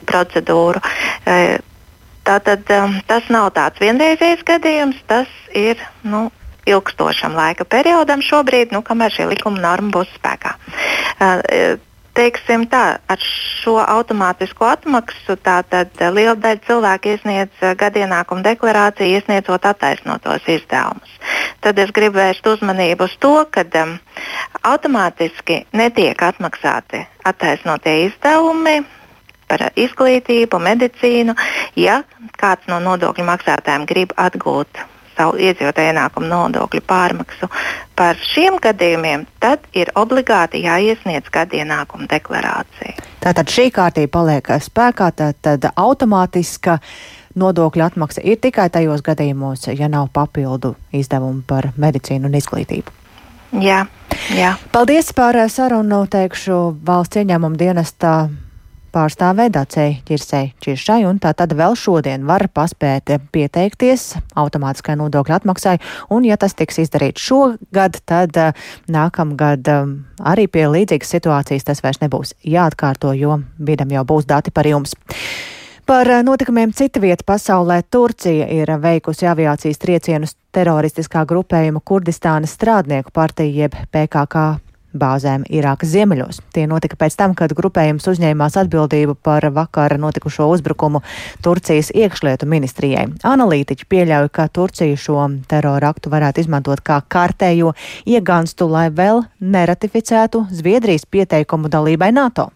procedūru. 0.06 0.80
Uh, 1.24 1.56
Tātad 2.26 2.68
um, 2.76 2.98
tas 3.08 3.28
nav 3.32 3.50
tāds 3.56 3.80
vienreizējs 3.80 4.44
gadījums, 4.46 4.98
tas 5.08 5.30
ir 5.56 5.80
nu, 6.04 6.28
ilgstošam 6.68 7.34
laika 7.36 7.64
periodam 7.64 8.22
šobrīd, 8.24 8.74
nu, 8.74 8.82
kamēr 8.86 9.14
šī 9.14 9.30
likuma 9.32 9.62
norma 9.62 9.94
būs 9.94 10.10
spēkā. 10.18 10.56
Uh, 11.20 11.78
teiksim 12.14 12.66
tā, 12.70 12.98
ar 13.08 13.24
šo 13.24 13.78
automātisko 13.80 14.68
atmaksu 14.68 15.36
tātad 15.40 15.94
liela 16.12 16.36
daļa 16.36 16.62
cilvēku 16.66 17.14
iesniedz 17.14 17.64
uh, 17.64 17.72
gadienākumu 17.80 18.44
deklarāciju, 18.44 19.16
iesniedzot 19.16 19.66
attaisnotos 19.72 20.44
izdevumus. 20.44 21.16
Tad 21.64 21.80
es 21.80 21.92
gribu 21.96 22.20
vērst 22.20 22.46
uzmanību 22.52 23.08
uz 23.08 23.16
to, 23.22 23.34
ka 23.54 23.64
um, 23.82 23.96
automātiski 24.66 25.64
netiek 25.72 26.28
atmaksāti 26.30 27.06
attaisnotie 27.24 27.96
izdevumi 28.10 28.80
par 29.50 29.66
izglītību, 29.74 30.62
medicīnu. 30.62 31.34
Ja 31.80 32.00
kāds 32.40 32.70
no 32.70 32.78
nodokļu 32.86 33.26
maksātājiem 33.26 33.86
grib 33.90 34.14
atgūt 34.16 34.82
savu 35.20 35.36
iedzīvotāju 35.42 35.92
ienākumu 35.92 36.28
nodokļu 36.30 36.82
pārmaksu 36.88 37.50
par 37.98 38.18
šiem 38.30 38.56
gadījumiem, 38.62 39.26
tad 39.42 39.66
ir 39.76 39.90
obligāti 39.98 40.62
jāiesniedz 40.64 41.28
gada 41.32 41.60
ienākuma 41.60 42.08
deklarācija. 42.10 42.96
Tātad 43.20 43.52
šī 43.52 43.68
kārtība 43.74 44.14
paliek 44.16 44.52
spēkā, 44.64 45.10
tad 45.44 45.68
automātiska 45.74 46.78
nodokļu 47.40 47.84
atmaksa 47.84 48.24
ir 48.24 48.40
tikai 48.42 48.70
tajos 48.72 49.04
gadījumos, 49.06 49.68
ja 49.76 49.90
nav 49.92 50.08
papildu 50.14 50.74
izdevumu 50.96 51.44
par 51.46 51.70
medicīnu 51.76 52.30
un 52.30 52.38
izglītību. 52.40 52.96
Jā, 53.60 53.84
jā. 54.34 54.54
Paldies 54.72 55.10
par 55.14 55.36
sarunu, 55.50 56.04
teikšu 56.10 56.60
valsts 56.86 57.18
ieņēmuma 57.18 57.58
dienestā 57.58 58.14
pārstāvē 58.94 59.48
Dacei 59.54 59.98
Čirsei 60.08 60.52
Čiršai, 60.62 61.04
un 61.08 61.20
tā 61.22 61.32
tad 61.36 61.54
vēl 61.56 61.76
šodien 61.78 62.26
var 62.28 62.46
paspēt 62.54 63.12
pieteikties 63.32 64.14
automātiskai 64.38 64.96
nodokļu 65.00 65.36
atmaksai, 65.38 65.76
un 66.10 66.26
ja 66.28 66.38
tas 66.40 66.56
tiks 66.58 66.82
izdarīts 66.84 67.22
šogad, 67.24 68.00
tad 68.08 68.36
uh, 68.40 68.66
nākamgad 68.90 69.70
um, 69.74 69.94
arī 70.20 70.48
pie 70.50 70.66
līdzīgas 70.70 71.14
situācijas 71.16 71.70
tas 71.70 71.84
vairs 71.84 72.02
nebūs 72.02 72.34
jāatkārto, 72.42 73.14
jo 73.18 73.40
bidam 73.58 73.94
jau 73.94 74.04
būs 74.14 74.28
dati 74.30 74.54
par 74.54 74.68
jums. 74.68 74.96
Par 75.90 76.06
eh, 76.06 76.22
notikumiem 76.22 76.70
cita 76.72 77.00
vieta 77.02 77.24
pasaulē 77.26 77.80
Turcija 77.90 78.46
ir 78.54 78.70
veikusi 78.78 79.26
aviācijas 79.26 79.80
triecienus 79.82 80.36
teroristiskā 80.54 81.24
grupējuma 81.26 81.82
Kurdistānas 81.82 82.54
strādnieku 82.54 83.10
partija 83.10 83.64
jeb 83.64 83.74
PKK 83.90 84.44
bāzēm 84.96 85.44
Irākas 85.50 85.92
ziemeļos. 85.94 86.40
Tie 86.54 86.66
notika 86.70 86.98
pēc 87.00 87.16
tam, 87.18 87.34
kad 87.38 87.52
grupējums 87.56 88.08
uzņēmās 88.10 88.58
atbildību 88.62 89.16
par 89.22 89.46
vakar 89.54 89.96
notikušo 90.00 90.48
uzbrukumu 90.50 91.02
Turcijas 91.44 91.92
iekšlietu 91.94 92.48
ministrijai. 92.50 93.06
Analītiķi 93.26 93.88
pieļauj, 93.90 94.30
ka 94.34 94.48
Turcija 94.48 94.96
šo 94.98 95.26
terora 95.50 95.92
aktu 95.94 96.12
varētu 96.12 96.44
izmantot 96.44 96.82
kā 96.86 97.00
kārtējo 97.08 97.74
iegānstu, 98.08 98.70
lai 98.70 98.88
vēl 98.90 99.24
neratificētu 99.40 100.46
Zviedrijas 100.54 101.06
pieteikumu 101.10 101.70
dalībai 101.72 102.12
NATO. 102.16 102.50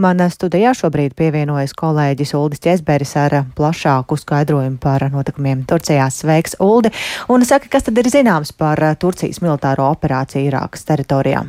Man 0.00 0.16
studijā 0.32 0.70
šobrīd 0.72 1.12
pievienojas 1.12 1.74
kolēģis 1.76 2.30
Uldis 2.38 2.62
Česberis 2.64 3.10
ar 3.20 3.34
plašāku 3.52 4.16
skaidrojumu 4.16 4.78
par 4.80 5.02
notikumiem 5.12 5.66
Turcijā. 5.68 6.06
Sveiks, 6.08 6.54
Uldi! 6.56 6.88
Un 7.28 7.44
saka, 7.44 7.68
kas 7.68 7.84
tad 7.84 8.00
ir 8.00 8.08
zināms 8.08 8.54
par 8.56 8.80
Turcijas 8.96 9.42
militāro 9.44 9.90
operāciju 9.92 10.48
Irākas 10.48 10.88
teritorijā? 10.88 11.42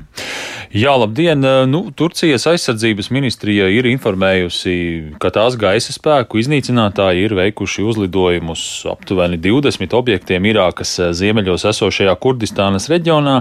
Jā, 0.75 0.95
labdien! 0.99 1.39
Nu, 1.71 1.81
Turcijas 1.95 2.43
aizsardzības 2.51 3.07
ministrija 3.15 3.69
ir 3.71 3.87
informējusi, 3.87 4.75
ka 5.23 5.31
tās 5.31 5.55
gaisa 5.59 5.95
spēku 5.95 6.43
iznīcinātāji 6.43 7.23
ir 7.29 7.37
veikuši 7.39 7.87
uzlidojumus 7.87 8.65
aptuveni 8.91 9.39
20 9.39 9.95
objektiem 9.95 10.49
Irākas 10.51 10.97
ziemeļos 11.15 11.69
esošajā 11.71 12.17
Kurdistānas 12.19 12.91
reģionā, 12.91 13.39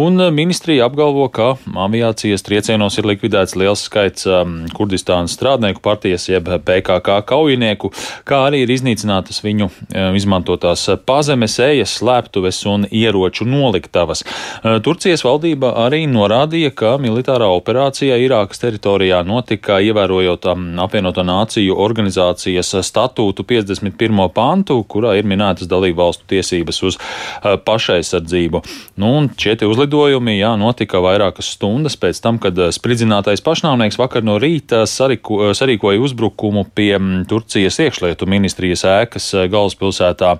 un 0.00 0.24
ministrija 0.32 0.88
apgalvo, 0.88 1.28
ka 1.28 1.52
aviācijas 1.88 2.48
triecienos 2.48 2.96
ir 2.96 3.12
likvidēts 3.12 3.56
liels 3.60 3.84
skaits 3.88 4.28
Kurdistānas 4.76 5.34
strādnieku 5.36 5.82
partijas 5.84 6.28
jeb 6.28 6.48
PKK 6.64 7.20
kaujinieku, 7.28 7.90
kā 8.28 8.44
arī 8.48 8.62
ir 8.64 8.72
iznīcinātas 8.74 9.42
viņu 9.44 9.68
um, 9.68 10.16
izmantotās 10.18 10.86
pazemes, 11.08 11.58
ejas, 11.62 11.96
slēptuves 12.00 12.60
un 12.70 12.86
ieroču 12.90 13.46
noliktavas. 13.48 14.24
Uh, 14.24 14.78
Turcijas 14.84 15.24
valdība 15.26 15.72
arī 15.84 16.04
norādīja, 16.10 16.72
ka 16.74 16.96
militārā 17.02 17.48
operācija 17.54 18.18
Irākas 18.22 18.62
teritorijā 18.62 19.20
notika 19.26 19.80
ievērojot 19.84 20.50
um, 20.52 20.66
apvienoto 20.82 21.24
nāciju 21.26 21.76
organizācijas 21.78 22.74
statūtu 22.86 23.46
51. 23.48 24.24
pantu, 24.34 24.80
kurā 24.88 25.16
ir 25.18 25.28
minētas 25.28 25.70
dalību 25.70 26.02
valstu 26.02 26.28
tiesības 26.34 26.82
uz 26.88 26.98
uh, 26.98 27.56
pašaizsardzību. 27.64 28.62
Nu, 29.00 29.12
šie 29.38 29.56
uzlidojumi 29.68 30.38
jā, 30.38 30.52
notika 30.60 31.02
vairākas 31.02 31.52
stundas 31.56 31.98
pēc 32.00 32.20
tam, 32.24 32.40
kad 32.42 32.58
uh, 32.58 32.72
spridzinātais 32.74 33.42
pašnāvnieks 33.44 33.98
vakar 34.00 34.24
no 34.28 34.38
rīta 34.42 34.84
sariko, 34.88 35.50
sarīkoja 35.56 36.02
uzbrukumu 36.04 36.66
pie 36.76 36.92
mm, 36.98 37.26
Turcijas 37.30 37.80
iekšlietu 37.86 38.28
ministrijas 38.28 38.84
ēkas 38.88 39.32
galvaspilsētā 39.48 40.36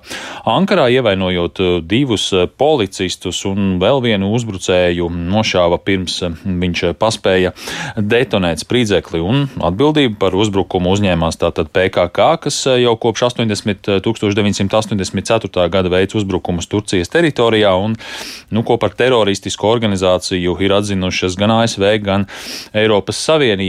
Ankarā, 0.49 0.87
ievainojot 0.93 1.61
divus 1.89 2.29
policistus 2.59 3.41
un 3.49 3.77
vēl 3.81 4.01
vienu 4.03 4.31
uzbrucēju 4.35 5.09
nošāva 5.09 5.79
pirms 5.83 6.19
eh, 6.25 6.35
viņš 6.45 6.83
eh, 6.87 6.95
paspēja 6.99 7.53
detonēt 7.97 8.63
spridzekli, 8.63 9.21
un 9.23 9.47
atbildību 9.65 10.17
par 10.21 10.35
uzbrukumu 10.37 10.93
uzņēmās 10.95 11.39
tātad 11.41 11.71
PKK, 11.75 12.29
kas 12.45 12.59
eh, 12.69 12.81
jau 12.83 12.95
kopš 13.01 13.27
80, 13.31 13.91
1984. 14.05 15.67
gada 15.73 15.93
veids 15.93 16.17
uzbrukumus 16.19 16.69
Turcijas 16.69 17.11
teritorijā, 17.13 17.73
un 17.79 17.95
nu, 18.53 18.63
ko 18.67 18.79
par 18.81 18.95
teroristisku 18.97 19.69
organizāciju 19.69 20.57
ir 20.63 20.75
atzinušas 20.79 21.37
gan 21.39 21.55
ASV, 21.59 21.87
gan 22.03 22.27
Eiropas 22.77 23.19
Savienība. 23.29 23.68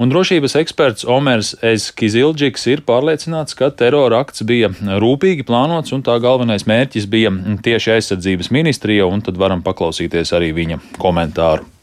Un 0.00 0.12
drošības 0.12 0.56
eksperts 0.62 1.08
Omers 1.10 1.54
Eskizilģiks 1.64 2.66
ir 2.72 2.84
pārliecināts, 2.88 3.56
ka 3.58 3.70
terora 3.74 4.22
akts 4.24 4.46
bija 4.48 4.70
rūpīgi 4.72 5.46
plānots, 5.48 5.94
un 5.96 6.06
tā 6.06 6.16
galvenais 6.22 6.66
mērķis 6.70 7.10
bija 7.10 7.34
tieši 7.64 7.96
aizsardzības 7.98 8.52
ministrija, 8.54 9.06
un 9.10 9.24
tad 9.24 9.40
varam 9.40 9.64
paklausīties 9.66 10.34
arī 10.36 10.52
viņa 10.56 10.82
komentāru. 11.02 11.73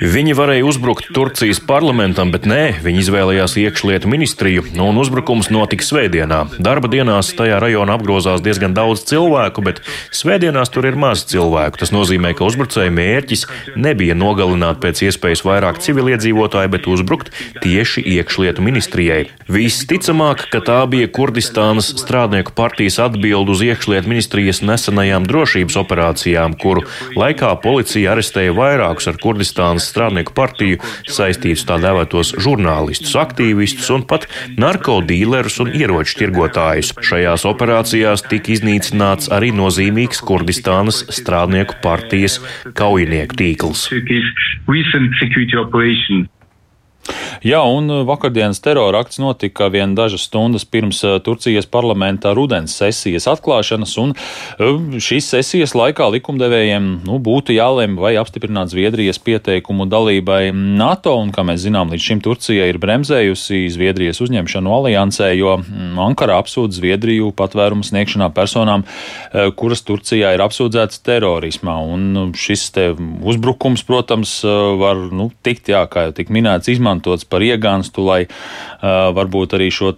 Viņi 0.00 0.36
varēja 0.38 0.64
uzbrukt 0.66 1.10
Turcijas 1.14 1.60
parlamentam, 1.60 2.32
bet 2.32 2.46
nē, 2.48 2.78
viņi 2.84 3.02
izvēlējās 3.04 3.56
iekšlietu 3.60 4.08
ministriju, 4.10 4.64
un 4.80 5.00
uzbrukums 5.00 5.50
notika 5.52 5.84
svētdienā. 5.84 6.42
Darba 6.62 6.88
dienās 6.92 7.32
tajā 7.36 7.58
rajonā 7.62 7.96
apgrozās 7.98 8.44
diezgan 8.44 8.76
daudz 8.76 9.04
cilvēku, 9.10 9.64
bet 9.66 9.82
svētdienās 10.16 10.72
tur 10.72 10.88
ir 10.88 10.96
maz 10.96 11.26
cilvēku. 11.28 11.80
Tas 11.82 11.92
nozīmē, 11.94 12.32
ka 12.36 12.46
uzbrucēja 12.48 12.94
mērķis 12.94 13.46
nebija 13.76 14.16
nogalināt 14.16 14.80
pēc 14.80 15.04
iespējas 15.10 15.44
vairāk 15.46 15.82
civiliedzīvotāju, 15.84 16.72
bet 16.72 16.88
uzbrukt 16.88 17.32
tieši 17.64 18.04
iekšlietu 18.16 18.64
ministrijai. 18.64 19.26
Visticamāk, 19.52 20.46
ka 20.52 20.62
tā 20.64 20.80
bija 20.90 21.10
Kurdistānas 21.12 21.92
strādnieku 22.00 22.54
partijas 22.56 22.98
atbild 23.02 23.52
uz 23.52 23.62
iekšlietu 23.66 24.10
ministrijas 24.10 24.62
nesenajām 24.64 25.28
drošības 25.28 25.76
operācijām 25.84 26.45
operācijām, 26.46 26.54
kuru 26.60 26.82
laikā 27.16 27.54
policija 27.62 28.14
arestēja 28.14 28.54
vairākus 28.54 29.08
ar 29.08 29.18
Kurdistānas 29.20 29.88
strādnieku 29.90 30.34
partiju 30.34 30.78
saistītus 31.08 31.66
tā 31.66 31.78
dēvētos 31.80 32.36
žurnālistus, 32.38 33.14
aktīvistus 33.16 33.90
un 33.90 34.06
pat 34.06 34.26
narkodīlerus 34.58 35.60
un 35.60 35.72
ieroču 35.74 36.18
tirgotājus. 36.20 36.94
Šajās 37.00 37.46
operācijās 37.46 38.26
tika 38.28 38.52
iznīcināts 38.52 39.30
arī 39.30 39.52
nozīmīgs 39.52 40.22
Kurdistānas 40.22 41.04
strādnieku 41.10 41.80
partijas 41.82 42.40
kaujinieku 42.74 43.36
tīkls. 43.36 43.88
Jā, 47.46 47.60
un 47.62 47.90
uh, 47.92 48.02
vakardienas 48.08 48.58
terora 48.64 49.02
akts 49.04 49.20
notika 49.22 49.68
vien 49.72 49.94
dažas 49.94 50.24
stundas 50.26 50.64
pirms 50.66 51.02
uh, 51.04 51.18
Turcijas 51.22 51.68
parlamentā 51.70 52.32
rudens 52.34 52.74
sesijas 52.74 53.28
atklāšanas, 53.30 53.92
un 54.02 54.14
uh, 54.16 54.96
šīs 55.02 55.28
sesijas 55.34 55.76
laikā 55.76 56.08
likumdevējiem 56.16 56.88
nu, 57.06 57.18
būtu 57.22 57.54
jālem, 57.56 57.94
vai 58.00 58.14
apstiprināt 58.20 58.72
Zviedrijas 58.72 59.20
pieteikumu 59.22 59.86
dalībai 59.90 60.50
NATO, 60.54 61.14
un, 61.20 61.30
kā 61.34 61.44
mēs 61.46 61.62
zinām, 61.66 61.92
līdz 61.92 62.06
šim 62.08 62.22
Turcija 62.24 62.66
ir 62.70 62.80
bremzējusi 62.82 63.62
Zviedrijas 63.74 64.22
uzņemšanu 64.24 64.74
aliansē, 64.80 65.30
jo 65.36 65.58
mm, 65.60 66.00
Ankara 66.06 66.40
apsūdz 66.42 66.80
Zviedriju 66.80 67.30
patvērumu 67.36 67.86
sniegšanā 67.86 68.30
personām, 68.34 68.82
kuras 69.58 69.84
Turcijā 69.86 70.32
ir 70.34 70.42
apsūdzētas 70.44 71.02
terorismā, 71.06 71.76
un 71.94 72.34
šis 72.36 72.66
te 72.74 72.88
uzbrukums, 72.96 73.84
protams, 73.86 74.38
var 74.80 75.06
nu, 75.14 75.28
tikt, 75.46 75.70
jā, 75.72 75.84
kā 75.90 76.08
jau 76.08 76.16
tik 76.16 76.32
minēts, 76.34 76.70
izmantots 76.96 77.24
par 77.28 77.44
iegānstu, 77.44 78.04
lai 78.06 78.24
uh, 78.26 79.12
varbūt 79.16 79.56
arī 79.56 79.70
šo 79.70 79.92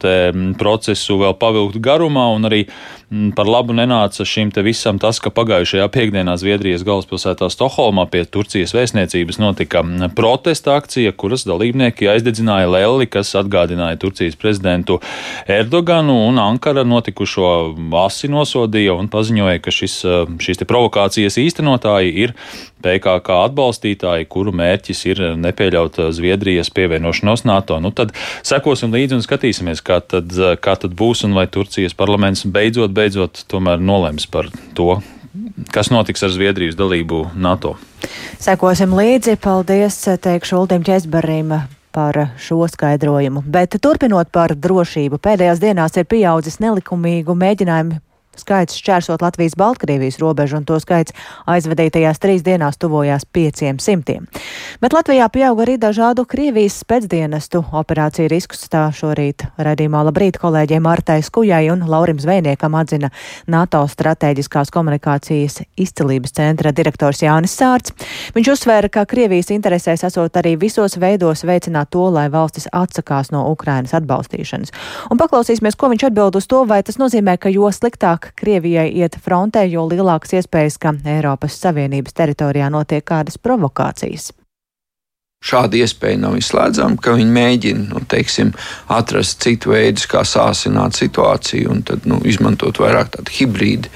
procesu 0.59 1.19
vēl 1.19 1.37
pavilktu 1.39 1.81
garumā 1.81 2.29
un 2.35 2.45
arī 2.45 2.67
Mm, 2.67 2.98
par 3.09 3.49
labu 3.49 3.73
nenāca 3.73 4.25
šim 4.29 4.51
te 4.53 4.61
visam 4.65 4.99
tas, 5.01 5.17
ka 5.25 5.31
pagājušajā 5.33 5.87
piekdienā 5.95 6.35
Zviedrijas 6.37 6.85
galvaspilsētā 6.85 7.49
Stokholmā 7.49 8.05
pie 8.13 8.27
Turcijas 8.29 8.75
vēstniecības 8.77 9.41
notika 9.41 9.81
mm, 9.81 10.13
protesta 10.19 10.75
akcija, 10.77 11.15
kuras 11.17 11.47
dalībnieki 11.49 12.11
aizdedzināja 12.13 12.69
lelli, 12.69 13.09
kas 13.09 13.33
atgādināja 13.41 13.97
Turcijas 14.03 14.37
prezidentu 14.37 14.99
Erdoganu, 15.49 16.19
un 16.29 16.41
Ankara 16.43 16.85
notikušo 16.85 17.53
asi 18.05 18.29
nosodīja 18.29 18.99
un 18.99 19.09
paziņoja, 19.09 19.63
ka 19.65 19.73
šis, 19.73 20.03
mm, 20.05 20.43
šīs 20.45 20.61
te 20.61 20.69
provokācijas 20.69 21.41
īstenotāji 21.41 22.13
ir 22.27 22.37
PKK 22.85 23.41
atbalstītāji, 23.49 24.29
kuru 24.31 24.53
mērķis 24.55 25.01
ir 25.09 25.23
nepieļaut 25.41 25.97
Zviedrijas 26.15 26.71
pievienošanos 26.77 27.47
NATO. 27.49 27.81
Nu, 27.83 27.91
tad 27.91 28.13
sekosim 28.47 28.93
līdzi 28.95 29.17
un 29.17 29.25
skatīsimies, 29.25 29.83
kā 29.83 29.99
tad, 30.05 30.37
kā 30.63 30.77
tad 30.79 30.95
būs 30.99 31.25
un 31.27 31.35
vai 31.39 31.49
Turcijas 31.51 31.97
parlaments 31.99 32.45
beidzot 32.47 32.95
beidzot 32.99 33.45
tomēr 33.51 33.81
nolems 33.83 34.27
par 34.31 34.51
to, 34.79 34.99
kas 35.75 35.93
notiks 35.95 36.25
ar 36.27 36.35
Zviedrijas 36.35 36.79
dalību 36.79 37.29
NATO. 37.39 37.77
Sekosim 38.43 38.95
līdzi. 38.99 39.39
Paldies, 39.43 40.01
teikšu 40.23 40.63
Uldim 40.63 40.85
Česbarim 40.87 41.55
par 41.95 42.19
šo 42.39 42.67
skaidrojumu. 42.71 43.43
Bet 43.47 43.79
turpinot 43.83 44.31
par 44.35 44.55
drošību, 44.55 45.19
pēdējās 45.23 45.63
dienās 45.63 45.97
ir 45.99 46.07
pieaudzis 46.11 46.61
nelikumīgu 46.63 47.35
mēģinājumu 47.39 48.03
skaits 48.43 48.79
šķērsot 48.79 49.23
Latvijas-Baltkrievijas 49.25 50.21
robežu, 50.23 50.59
un 50.61 50.67
to 50.69 50.79
skaits 50.83 51.15
aizvadītajās 51.49 52.21
trīs 52.23 52.45
dienās 52.47 52.79
tuvojās 52.81 53.27
pieciem 53.33 53.79
simtiem. 53.83 54.27
Bet 54.83 54.95
Latvijā 54.97 55.29
pieauga 55.33 55.65
arī 55.65 55.79
dažādu 55.81 56.27
Krievijas 56.29 56.81
spēcdienestu 56.85 57.65
operāciju 57.81 58.29
riskus. 58.31 58.67
Tā 58.69 58.89
šorīt 58.95 59.47
raidījumā 59.59 60.05
labrīt 60.09 60.39
kolēģiem 60.41 60.85
Martai 60.85 61.21
Skujai 61.25 61.71
un 61.73 61.87
Laurim 61.89 62.21
Zvejniekam 62.21 62.77
atzina 62.79 63.11
NATO 63.49 63.81
strateģiskās 63.89 64.73
komunikācijas 64.75 65.63
izcelības 65.81 66.37
centra 66.37 66.73
direktors 66.75 67.23
Jānis 67.25 67.57
Sārts. 67.59 67.95
Viņš 68.37 68.53
uzsvēra, 68.55 68.91
ka 68.93 69.07
Krievijas 69.09 69.53
interesēs 69.55 70.05
esot 70.07 70.37
arī 70.41 70.55
visos 70.61 70.99
veidos 71.01 71.45
veicināt 71.49 71.91
to, 71.95 72.09
lai 72.13 72.29
valstis 72.33 72.69
atsakās 72.73 73.33
no 73.35 73.47
Ukrainas 73.53 73.95
atbalstīšanas. 73.97 74.75
Un 75.11 75.21
paklausīsimies, 75.21 75.79
ko 75.79 75.91
viņš 75.93 76.09
atbild 76.11 76.39
uz 76.39 76.49
to, 76.51 76.65
vai 76.69 76.83
tas 76.87 77.01
nozīmē, 77.01 77.39
ka 77.41 77.53
jo 77.53 77.71
sliktāk 77.73 78.28
vairāk 78.29 78.37
Krievijai 78.37 78.91
iet 78.93 79.17
frontē, 79.21 79.67
jo 79.69 79.87
lielākas 79.89 80.33
iespējas, 80.35 80.79
ka 80.79 80.95
Eiropas 81.05 81.59
Savienības 81.61 82.15
teritorijā 82.15 82.71
notiek 82.71 83.05
kādas 83.05 83.39
provokācijas. 83.39 84.33
Šāda 85.41 85.77
iespēja 85.79 86.19
nav 86.19 86.37
izslēdzama, 86.37 86.99
ka 86.99 87.15
viņi 87.15 87.31
mēģina 87.31 87.89
nu, 87.93 88.01
teiksim, 88.09 88.53
atrast 88.89 89.41
citu 89.41 89.71
veidu, 89.71 90.01
kā 90.11 90.25
sāsināt 90.25 90.99
situāciju 90.99 91.71
un 91.71 91.83
tad, 91.83 92.07
nu, 92.07 92.19
izmantot 92.27 92.79
vairāk 92.79 93.15
tādu 93.15 93.31
hibrīdu 93.31 93.89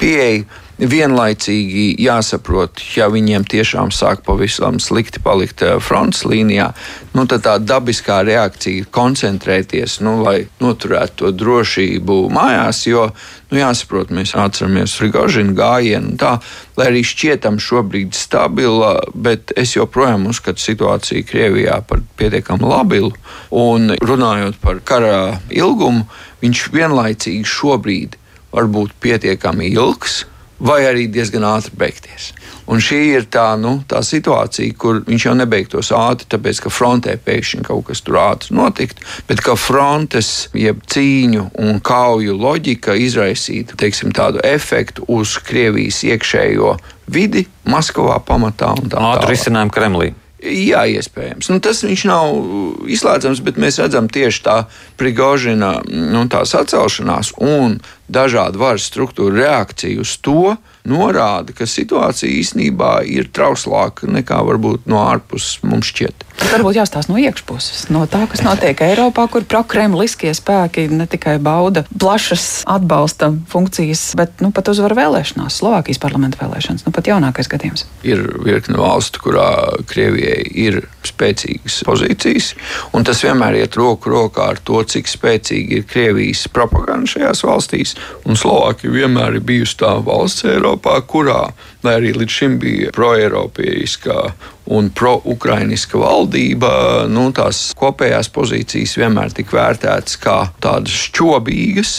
pieeju 0.00 0.46
vienlaicīgi 0.76 1.94
jāsaprot, 2.04 2.82
ja 2.96 3.08
viņiem 3.08 3.46
tiešām 3.48 3.92
sāk 3.94 4.20
pavisam 4.26 4.76
slikti 4.82 5.22
palikt 5.24 5.62
eh, 5.64 5.78
fronts 5.80 6.26
līnijā, 6.28 6.68
nu, 7.16 7.24
tad 7.30 7.46
tā 7.46 7.54
dabiskā 7.62 8.20
reakcija 8.26 8.82
ir 8.82 8.90
koncentrēties, 8.92 10.00
nu, 10.04 10.18
lai 10.24 10.50
noturētu 10.60 11.22
to 11.22 11.32
drošību 11.32 12.18
mājās. 12.34 12.82
Jo 12.90 13.06
nu, 13.08 13.60
jāsaprot, 13.60 14.12
mēs 14.12 14.34
atceramies 14.36 14.98
Frigožinu 15.00 15.56
gājienu, 15.56 16.18
tā, 16.20 16.36
lai 16.76 16.90
arī 16.90 17.02
šķietam 17.08 17.56
šobrīd 17.62 18.12
stabila, 18.16 18.98
bet 19.14 19.56
es 19.56 19.78
joprojām 19.78 20.28
uzskatu 20.28 20.60
situāciju 20.60 21.24
Krievijā 21.24 21.80
par 21.88 22.04
pietiekami 22.20 22.68
labilu. 22.68 23.14
Un 23.56 23.96
runājot 23.96 24.60
par 24.60 24.84
kara 24.84 25.18
ilgumu, 25.48 26.04
viņš 26.44 26.68
vienlaicīgi 26.76 27.48
šobrīd 27.48 28.20
var 28.52 28.68
būt 28.72 28.92
pietiekami 29.00 29.72
ilgs 29.72 30.26
vai 30.58 30.82
arī 30.88 31.06
diezgan 31.12 31.44
ātri 31.46 31.76
beigties. 31.78 32.32
Un 32.66 32.80
šī 32.82 32.98
ir 33.14 33.28
tā, 33.30 33.52
nu, 33.60 33.76
tā 33.86 34.00
situācija, 34.02 34.74
kur 34.78 35.02
viņš 35.06 35.26
jau 35.28 35.34
nebeigtos 35.38 35.92
ātri, 35.94 36.26
tāpēc 36.32 36.64
ka 36.64 36.72
frontē 36.72 37.14
pēkšņi 37.22 37.62
kaut 37.68 37.86
kas 37.90 38.02
tur 38.02 38.18
ātri 38.24 38.56
notikt, 38.58 39.02
bet 39.28 39.42
ka 39.44 39.54
frontes, 39.60 40.48
jeb 40.56 40.82
cīņu 40.90 41.46
un 41.62 41.80
kauju 41.84 42.34
loģika 42.34 42.96
izraisītu 43.06 43.78
teiksim, 43.78 44.14
tādu 44.16 44.42
efektu 44.46 45.06
uz 45.06 45.36
Krievijas 45.46 46.02
iekšējo 46.08 46.76
vidi, 47.12 47.46
Maskavā 47.70 48.18
pamatā 48.26 48.74
un 48.74 48.88
tā 48.90 48.96
tālāk. 48.96 49.22
Ātri 49.22 49.36
risinājumu 49.36 49.74
Kremlī. 49.74 50.14
Jā, 50.46 50.84
iespējams. 50.86 51.50
Nu, 51.50 51.58
tas 51.64 51.82
nav 52.08 52.86
izslēdzams, 52.92 53.42
bet 53.46 53.58
mēs 53.60 53.80
redzam 53.82 54.10
tieši 54.12 54.42
tā 54.46 54.56
Prigožina 55.00 55.76
nu, 55.90 56.24
sacelšanās 56.30 57.34
un 57.42 57.80
dažādu 58.12 58.62
varas 58.62 58.86
struktūru 58.86 59.34
reakciju 59.40 60.04
uz 60.06 60.14
to, 60.22 60.54
norāda, 60.86 61.54
ka 61.56 61.66
situācija 61.68 62.30
īstenībā 62.40 63.00
ir 63.10 63.30
trauslāka 63.34 64.08
nekā 64.10 64.40
varbūt 64.46 64.86
no 64.90 65.02
ārpuses 65.04 65.60
mums 65.66 65.90
šķiet. 65.92 66.26
Tas 66.36 66.52
varbūt 66.52 66.76
jāstāsta 66.76 67.10
no 67.10 67.18
iekšpuses, 67.20 67.86
no 67.94 68.04
tā, 68.10 68.22
kas 68.30 68.42
notiek 68.44 68.80
Eiropā, 68.84 69.24
kur 69.32 69.46
prokremliskie 69.48 70.30
spēki 70.36 70.86
ne 70.92 71.06
tikai 71.10 71.38
bauda 71.42 71.86
plašas 71.88 72.62
atbalsta 72.68 73.30
funkcijas, 73.50 74.10
bet 74.18 74.44
nu, 74.44 74.52
pat 74.54 74.68
uzvar 74.72 74.94
vēlēšanās, 74.98 75.56
Slovākijas 75.62 76.00
parlamenta 76.02 76.42
vēlēšanas, 76.42 76.84
nu 76.86 76.92
pat 76.94 77.08
jaunākais 77.08 77.50
gadījums. 77.50 77.86
Ir 78.06 78.22
virkne 78.44 78.78
valstu, 78.80 79.22
kurā 79.24 79.48
Krievijai 79.88 80.44
ir 80.66 80.82
spēcīgas 81.06 81.80
pozīcijas, 81.88 82.52
un 82.96 83.06
tas 83.06 83.22
vienmēr 83.24 83.62
iet 83.62 83.78
roku 83.80 84.12
rokā 84.12 84.50
ar 84.52 84.60
to, 84.60 84.82
cik 84.84 85.08
spēcīga 85.10 85.80
ir 85.80 85.88
Krievijas 85.88 86.46
propaganda 86.52 87.08
šajās 87.10 87.42
valstīs, 87.46 87.96
un 88.28 88.36
Slovākija 88.38 88.92
vienmēr 88.92 89.40
ir 89.40 89.46
bijusi 89.46 89.80
tā 89.80 89.96
valsts 90.04 90.44
Eiropā, 90.46 90.75
kurā, 90.82 91.52
lai 91.84 91.94
arī 91.98 92.12
līdz 92.16 92.32
šim 92.32 92.58
bija 92.62 92.92
proeiropeiskā 92.96 94.18
un 94.76 94.90
pro-ukrainiska 94.90 96.00
valdība, 96.00 97.06
nu, 97.10 97.28
tās 97.36 97.70
kopējās 97.78 98.30
pozīcijas 98.34 98.96
vienmēr 98.98 99.34
tika 99.36 99.58
vērtētas 99.60 100.18
kā 100.22 100.38
tādas 100.62 100.94
šķobīgas 101.06 101.96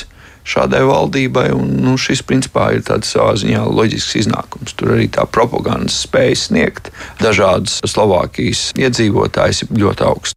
šādai 0.48 0.84
valdībai. 0.88 1.50
Un, 1.56 1.76
nu, 1.84 1.98
šis 2.00 2.24
principā 2.28 2.72
ir 2.76 2.86
tāds 2.88 3.12
savā 3.16 3.36
ziņā 3.40 3.66
loģisks 3.68 4.22
iznākums. 4.24 4.76
Tur 4.80 4.96
arī 4.96 5.10
tā 5.12 5.28
propagandas 5.28 6.02
spēja 6.08 6.40
sniegt 6.48 6.92
dažādas 7.24 7.82
Slovākijas 7.88 8.70
iedzīvotājus 8.80 9.68
ļoti 9.74 10.08
augsts. 10.08 10.37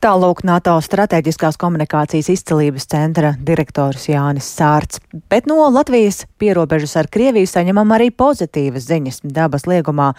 Tālūk 0.00 0.42
NATO 0.48 0.74
strateģiskās 0.82 1.58
komunikācijas 1.60 2.30
izcelības 2.32 2.86
centra 2.90 3.34
direktors 3.36 4.08
Jānis 4.08 4.48
Sārts. 4.56 5.00
Bet 5.30 5.46
no 5.50 5.60
Latvijas 5.70 6.24
pierobežas 6.40 6.96
ar 6.98 7.08
Krieviju 7.12 7.46
saņemam 7.48 7.92
arī 7.94 8.08
pozitīvas 8.10 8.88
ziņas. 8.88 9.20
Dabas 9.24 9.68
liegumā 9.70 10.14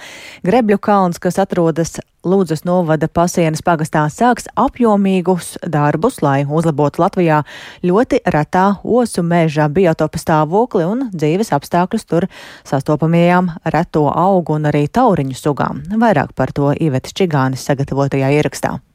Grebļu 0.45 0.77
kalns, 0.79 1.19
kas 1.19 1.41
atrodas 1.41 1.97
Lūdzas 2.25 2.63
novada 2.65 3.05
pasienas 3.05 3.61
pagastā, 3.61 4.07
sāks 4.09 4.47
apjomīgus 4.57 5.59
darbus, 5.61 6.23
lai 6.25 6.39
uzlabotu 6.41 7.03
Latvijā 7.03 7.43
ļoti 7.85 8.23
retā 8.33 8.65
osu 8.81 9.21
meža 9.21 9.67
biotopa 9.69 10.21
stāvokli 10.21 10.87
un 10.89 11.05
dzīves 11.13 11.53
apstākļus 11.53 12.09
tur 12.09 12.25
sastopamajām 12.65 13.53
reto 13.75 14.07
augu 14.09 14.57
un 14.57 14.71
arī 14.71 14.87
tauriņu 14.89 15.37
sugām. 15.37 15.85
Vairāk 16.01 16.33
par 16.33 16.53
to 16.53 16.73
Ivetas 16.73 17.13
Čigānis 17.13 17.65
sagatavotajā 17.69 18.33
ierakstā 18.39 18.73
ja 18.73 18.81
veicies 18.81 18.81
tādas 18.81 18.81
apstākļas. 18.81 18.93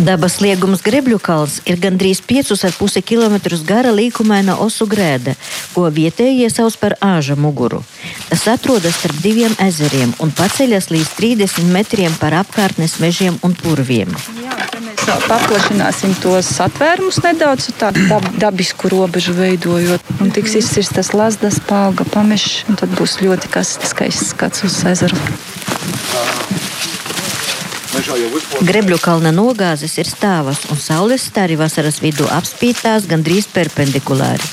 Dabas 0.00 0.38
liegums 0.40 0.82
Grebļu 0.84 1.18
kalns 1.20 1.58
ir 1.68 1.80
gandrīz 1.82 2.20
5,5 2.24 3.02
km 3.04 3.36
gara 3.68 3.92
līkumaina 3.92 4.56
osu 4.64 4.86
grēda, 4.90 5.34
ko 5.74 5.88
vietējie 5.92 6.48
sauc 6.52 6.76
par 6.80 6.96
āža 7.04 7.36
muguru. 7.36 7.82
Tas 8.28 8.46
atrodas 8.54 8.96
starp 9.00 9.20
diviem 9.24 9.56
ezeriem 9.60 10.14
un 10.24 10.32
paceļas 10.32 10.90
līdz 10.94 11.14
30 11.18 11.72
metriem 11.74 12.16
par 12.22 12.36
apkārtnes 12.40 12.98
mežiem 13.02 13.38
un 13.46 13.56
purviem. 13.58 14.14
Jā, 14.40 14.49
paplašināsim 15.26 16.14
tos 16.22 16.50
atvērumus 16.64 17.20
nedaudz, 17.24 17.70
tādu 17.80 18.04
dab, 18.10 18.26
dabisku 18.40 18.90
robežu 18.92 19.34
veidojot. 19.38 20.12
Un 20.20 20.32
tiks 20.34 20.58
izsirstas 20.60 21.12
lasdas, 21.16 21.60
pāga, 21.70 22.06
pamešs, 22.14 22.64
un 22.70 22.80
tad 22.80 22.92
būs 22.98 23.20
ļoti 23.24 23.50
skaists 23.92 24.34
skats 24.34 24.66
uz 24.68 24.82
ezeru. 24.94 25.18
Grebļu 28.00 28.96
kalna 29.02 29.28
nogāzes 29.34 29.98
ir 30.00 30.08
stāvas, 30.08 30.62
un 30.72 30.78
saules 30.80 31.26
stari 31.28 31.58
vasaras 31.60 32.00
vidū 32.00 32.24
apspītās 32.32 33.04
gandrīz 33.10 33.48
perpendikulāri. 33.52 34.46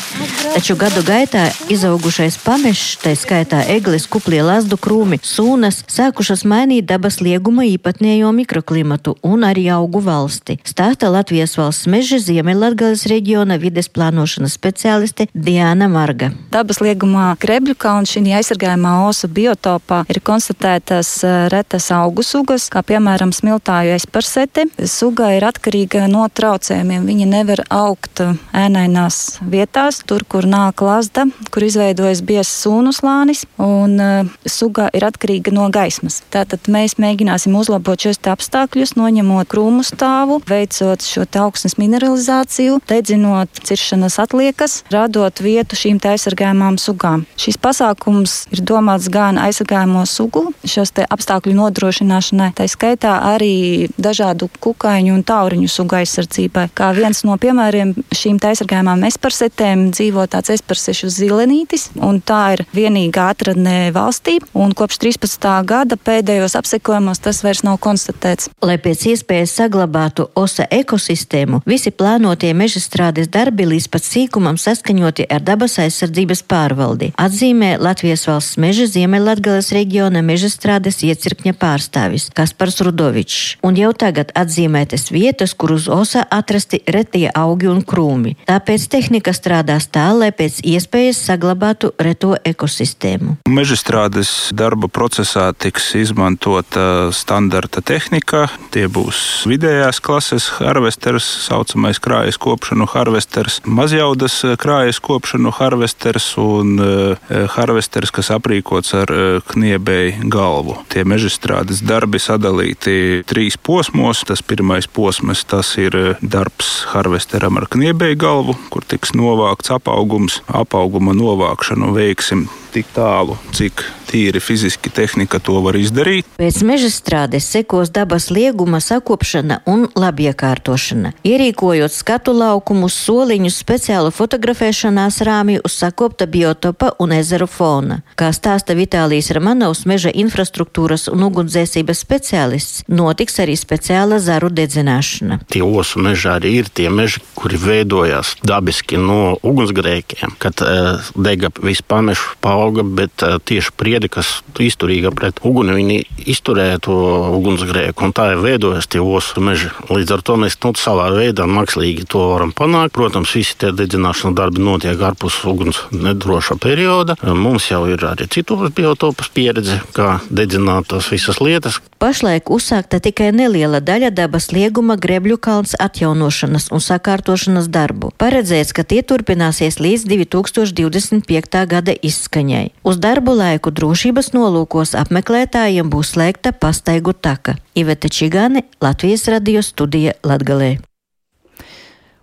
Taču 0.52 0.76
gadu 0.80 1.04
gaitā 1.06 1.46
izaugušais 1.72 2.38
pamešs, 2.44 2.98
tā 3.04 3.14
skaitā 3.16 3.62
eglis, 3.72 4.08
kuplie 4.12 4.42
lazdu 4.44 4.76
krūmi, 4.82 5.20
sūnas, 5.24 5.84
sākušas 5.92 6.44
mainīt 6.50 6.88
dabas 6.90 7.22
lieguma 7.22 7.64
īpatnējo 7.70 8.34
mikroklimatu 8.36 9.16
un 9.28 9.46
arī 9.48 9.68
augu 9.76 10.02
valsti. 10.04 10.58
Stāsta 10.68 11.12
Latvijas 11.14 11.56
valsts 11.60 11.88
meža 11.92 12.20
Ziemeļlatgales 12.24 13.06
reģiona 13.12 13.60
vides 13.62 13.88
plānošanas 13.94 14.58
speciāliste 14.58 15.30
Diana 15.34 15.88
Marga. 15.92 16.32
Dabas 16.52 16.82
liegumā 16.84 17.30
Grebļu 17.40 17.78
kalna 17.80 18.10
šī 18.10 18.26
aizsargājumā 18.42 18.98
osu 19.08 19.30
biotopā 19.32 20.04
ir 20.12 20.20
konstatētas 20.26 21.14
eh, 21.24 21.40
retas 21.54 21.92
augu 21.96 22.26
sugas, 22.26 22.68
kā 22.74 22.82
piemēram 22.82 23.36
smiltāju 23.38 23.96
esparsete. 23.98 24.68
Suga 24.90 25.32
ir 25.38 25.46
atkarīga 25.48 26.06
no 26.12 26.26
traucējumiem. 26.28 27.06
Viņa 27.08 27.28
nevar 27.30 27.64
augt 27.74 28.22
ēnainās 28.56 29.40
vietās, 29.42 30.02
tur, 30.08 30.26
kur 30.28 30.48
nāk 30.50 30.82
lazda, 30.84 31.28
kur 31.54 31.66
izveidojas 31.68 32.24
biezs 32.26 32.54
sūnu 32.64 32.94
slānis, 32.96 33.46
un 33.62 33.98
uh, 34.02 34.32
suga 34.50 34.90
ir 34.98 35.08
atkarīga 35.08 35.54
no 35.56 35.68
gaismas. 35.74 36.22
Tātad 36.34 36.70
mēs 36.72 36.98
mēģināsim 37.02 37.56
uzlabot 37.58 38.02
šos 38.02 38.20
apstākļus, 38.28 38.96
noņemot 39.00 39.48
krūmu 39.52 39.86
stāvu, 39.88 40.40
veicot 40.48 41.04
šo 41.06 41.26
augsnes 41.42 41.78
mineralizāciju, 41.80 42.80
dedzinot 42.90 43.62
ciršanas 43.68 44.18
atliekas, 44.24 44.82
radot 44.94 45.42
vietu 45.44 45.78
šīm 45.78 46.00
aizsargājumām 46.08 46.78
sugām. 46.82 47.26
Šis 47.40 47.60
pasākums 47.62 48.40
ir 48.54 48.64
domāts 48.66 49.10
gan 49.14 49.40
aizsargājamo 49.42 50.04
sugu, 50.10 50.48
šos 50.68 50.94
apstākļu 51.08 51.56
nodrošināšanai, 51.58 52.52
tā 52.58 52.68
skaitā 52.72 53.18
arī 53.28 53.88
dažādu 54.00 54.50
kukaiņu 54.64 55.16
un 55.18 55.24
tauriņu 55.28 55.70
sugu 55.72 56.00
aizsardzībai. 56.00 56.68
Kā 56.78 56.92
viens 56.96 57.24
no 57.28 57.36
piemēriem 57.42 57.94
šīm 58.16 58.40
aizsargājumām 58.48 59.06
esparsetēm 59.10 59.90
dzīvo 59.96 60.26
tāds 60.32 60.54
esparsešu 60.56 61.10
zilenītis, 61.14 61.90
un 62.04 62.22
tā 62.22 62.42
ir 62.56 62.66
vienīgā 62.76 63.30
atradne 63.34 63.92
valstī, 63.96 64.38
un 64.58 64.74
kopš 64.78 65.02
13. 65.04 65.50
gada 65.68 65.98
pēdējos 65.98 66.58
apsekojumos 66.60 67.22
tas 67.24 67.42
vairs 67.46 67.64
nav 67.68 67.80
konstatēts. 67.84 68.52
Lai 68.64 68.78
pēc 68.82 69.08
iespējas 69.14 69.56
saglabātu 69.60 70.30
osa 70.38 70.68
ekosistēmu, 70.72 71.62
visi 71.68 71.92
plānotie 71.92 72.54
meža 72.58 72.82
strādes 72.84 73.32
darbi 73.34 73.68
līdz 73.68 73.90
pat 73.94 74.08
sīkumam 74.08 74.60
saskaņoti 74.62 75.28
ar 75.34 75.44
dabas 75.46 75.78
aizsardzības 75.84 76.46
pārvaldi, 76.48 77.12
atzīmē 77.20 77.76
Latvijas 77.82 78.28
valsts 78.30 78.60
meža 78.62 78.88
Ziemeļlatgales 78.92 79.72
reģiona 79.76 80.24
meža 80.26 80.52
strādes 80.54 81.02
iecirkņa 81.06 81.56
pārstāvis 81.58 82.30
Kaspars 82.38 82.82
Rudovičs. 82.86 83.17
Pavlovičs, 83.18 83.58
un 83.66 83.78
jau 83.78 83.92
tagad 83.98 84.32
atzīmētas 84.38 85.10
vietas, 85.12 85.54
kur 85.58 85.74
uz 85.74 85.88
osa 85.90 86.24
atrasti 86.30 86.82
retie 86.86 87.30
augi 87.34 87.68
un 87.68 87.82
krūmi. 87.82 88.36
Tāpēc 88.46 88.88
tehnika 88.92 89.34
strādās 89.34 89.88
tā, 89.90 90.12
lai 90.14 90.30
pēc 90.32 90.62
iespējas 90.62 91.18
saglabātu 91.26 91.94
reto 91.98 92.36
ekosistēmu. 92.46 93.40
Mežstrādes 93.50 94.52
darba 94.54 94.88
procesā 94.88 95.50
tiks 95.58 95.96
izmantota 95.98 97.10
standarta 97.12 97.82
tehnika. 97.82 98.48
Tie 98.72 98.86
būs 98.88 99.48
vidējās 99.50 100.02
klases 100.04 100.50
harvesters, 100.60 101.26
saucamais 101.48 101.98
krājas 101.98 102.38
kopšanu 102.38 102.86
harvesters, 102.94 103.62
mazjaudas 103.66 104.44
krājas 104.62 105.02
kopšanu 105.02 105.56
harvesters 105.58 106.36
un 106.38 106.78
uh, 106.78 107.34
harvesters, 107.56 108.14
kas 108.14 108.30
aprīkots 108.36 108.94
ar 109.02 109.16
kniebēju 109.50 110.30
galvu. 110.30 110.78
Tie 110.92 111.04
mežstrādes 111.08 111.82
darbi 111.88 112.22
sadalīti 112.22 113.07
trīs 113.28 113.58
posmos. 113.58 114.24
Tas 114.28 114.44
pirmais 114.46 114.88
posms 114.88 115.44
tas 115.50 115.74
ir 115.82 115.96
eh, 115.98 116.22
darbs 116.22 116.86
harvesteram 116.94 117.60
ar 117.62 117.68
kniebēju 117.72 118.20
galvu, 118.22 118.58
kur 118.74 118.86
tiks 118.88 119.16
novākts 119.18 119.74
apaugums. 119.76 120.42
Apauguma 120.48 121.16
novākšanu 121.18 121.94
veiksim 121.98 122.48
tik 122.74 122.90
tālu, 122.96 123.38
cik 123.56 123.86
tīri 124.08 124.40
fiziski 124.40 124.90
tehnika 124.94 125.40
to 125.44 125.60
var 125.64 125.78
izdarīt. 125.80 126.28
Pēc 126.40 126.62
meža 126.68 126.90
strādes 126.94 127.48
sekos 127.52 127.92
dabas 127.94 128.30
lieguma 128.32 128.80
sakopšana 128.84 129.62
un 129.70 129.88
labiekārtošana. 129.98 131.14
Ierīkojot 131.28 131.94
skatu 131.94 132.34
laukumus, 132.38 132.96
soliņus, 133.08 133.60
speciālu 133.64 134.14
fotografēšanās 134.16 135.20
rāmju 135.28 135.64
uz 135.68 135.78
sakopta 135.82 136.28
biotopa 136.30 136.94
un 137.04 137.16
ezeru 137.18 137.50
fona. 137.52 138.02
Kā 138.20 138.32
stāsta 138.36 138.78
Vitālijas 138.78 139.32
Ramanovs, 139.36 139.84
meža 139.90 140.14
infrastruktūras 140.14 141.08
un 141.12 141.28
ugunsdzēsības 141.28 142.04
speciālists, 142.06 142.86
notiks 142.88 143.40
arī 143.44 143.58
speciāla 143.60 144.22
zaru 144.24 144.52
dedzināšana. 144.54 145.42
Tie 145.52 145.64
osu 145.66 146.02
meži 146.04 146.32
arī 146.32 146.54
ir 146.62 146.72
tie 146.72 146.88
meži, 146.94 147.22
kuri 147.38 147.60
veidojās 147.60 148.38
dabiski 148.48 149.00
no 149.02 149.36
ugunsgrēkiem, 149.44 150.38
kad 150.42 150.64
uh, 150.64 151.04
dega 151.16 151.52
viss 151.60 151.84
pamešu 151.84 152.38
paauga, 152.58 152.84
bet 152.84 153.22
tieši 153.22 153.74
priedi, 153.78 154.10
kas 154.10 154.40
izturīga 154.58 155.12
pret 155.16 155.42
uguni, 155.46 155.76
viņi 155.78 155.98
izturēja 156.34 156.82
to 156.88 156.98
ugunsgrēku, 157.38 158.08
un 158.08 158.16
tā 158.18 158.32
ir 158.34 158.42
veidojas 158.42 158.90
tie 158.90 159.02
osu 159.04 159.44
meži. 159.46 159.70
Līdz 159.92 160.16
ar 160.18 160.26
to 160.26 160.38
mēs 160.42 160.58
nu, 160.64 160.74
savā 160.78 161.10
veidā 161.14 161.46
mākslīgi 161.50 162.08
to 162.10 162.24
varam 162.34 162.54
panākt. 162.58 162.96
Protams, 162.98 163.36
visi 163.38 163.58
tie 163.62 163.70
dedzināšanas 163.76 164.38
darbi 164.38 164.64
notiek 164.64 165.02
ārpus 165.10 165.40
uguns 165.48 165.84
nedroša 165.94 166.58
perioda. 166.62 167.18
Mums 167.22 167.70
jau 167.70 167.84
ir 167.92 168.02
arī 168.10 168.30
citos 168.34 168.74
biotopus 168.74 169.30
pieredze, 169.34 169.80
kā 169.94 170.18
dedzināt 170.30 170.90
tās 170.94 171.12
visas 171.14 171.42
lietas. 171.44 171.82
Pašlaik 171.98 172.52
uzsākta 172.54 173.00
tikai 173.02 173.32
neliela 173.34 173.80
daļa 173.82 174.12
dabas 174.14 174.52
lieguma 174.54 175.00
grebļu 175.02 175.40
kalns 175.42 175.74
atjaunošanas 175.82 176.70
un 176.70 176.84
sakārtošanas 176.86 177.70
darbu. 177.74 178.12
Paredzēts, 178.22 178.74
ka 178.78 178.86
tie 178.86 179.02
turpināsies 179.02 179.80
līdz 179.82 180.06
2025. 180.14 181.64
gada 181.74 181.96
izskaņai. 181.98 182.68
Uz 182.86 183.02
darbu 183.02 183.34
laiku 183.42 183.74
drošības 183.74 184.30
nolūkos 184.38 184.94
apmeklētājiem 185.02 185.90
būs 185.90 186.14
slēgta 186.14 186.54
pastaigu 186.54 187.18
taka. 187.18 187.58
Iveta 187.74 188.14
Čigāne, 188.14 188.68
Latvijas 188.82 189.26
radio 189.34 189.66
studija 189.66 190.14
Latgalē. 190.22 190.78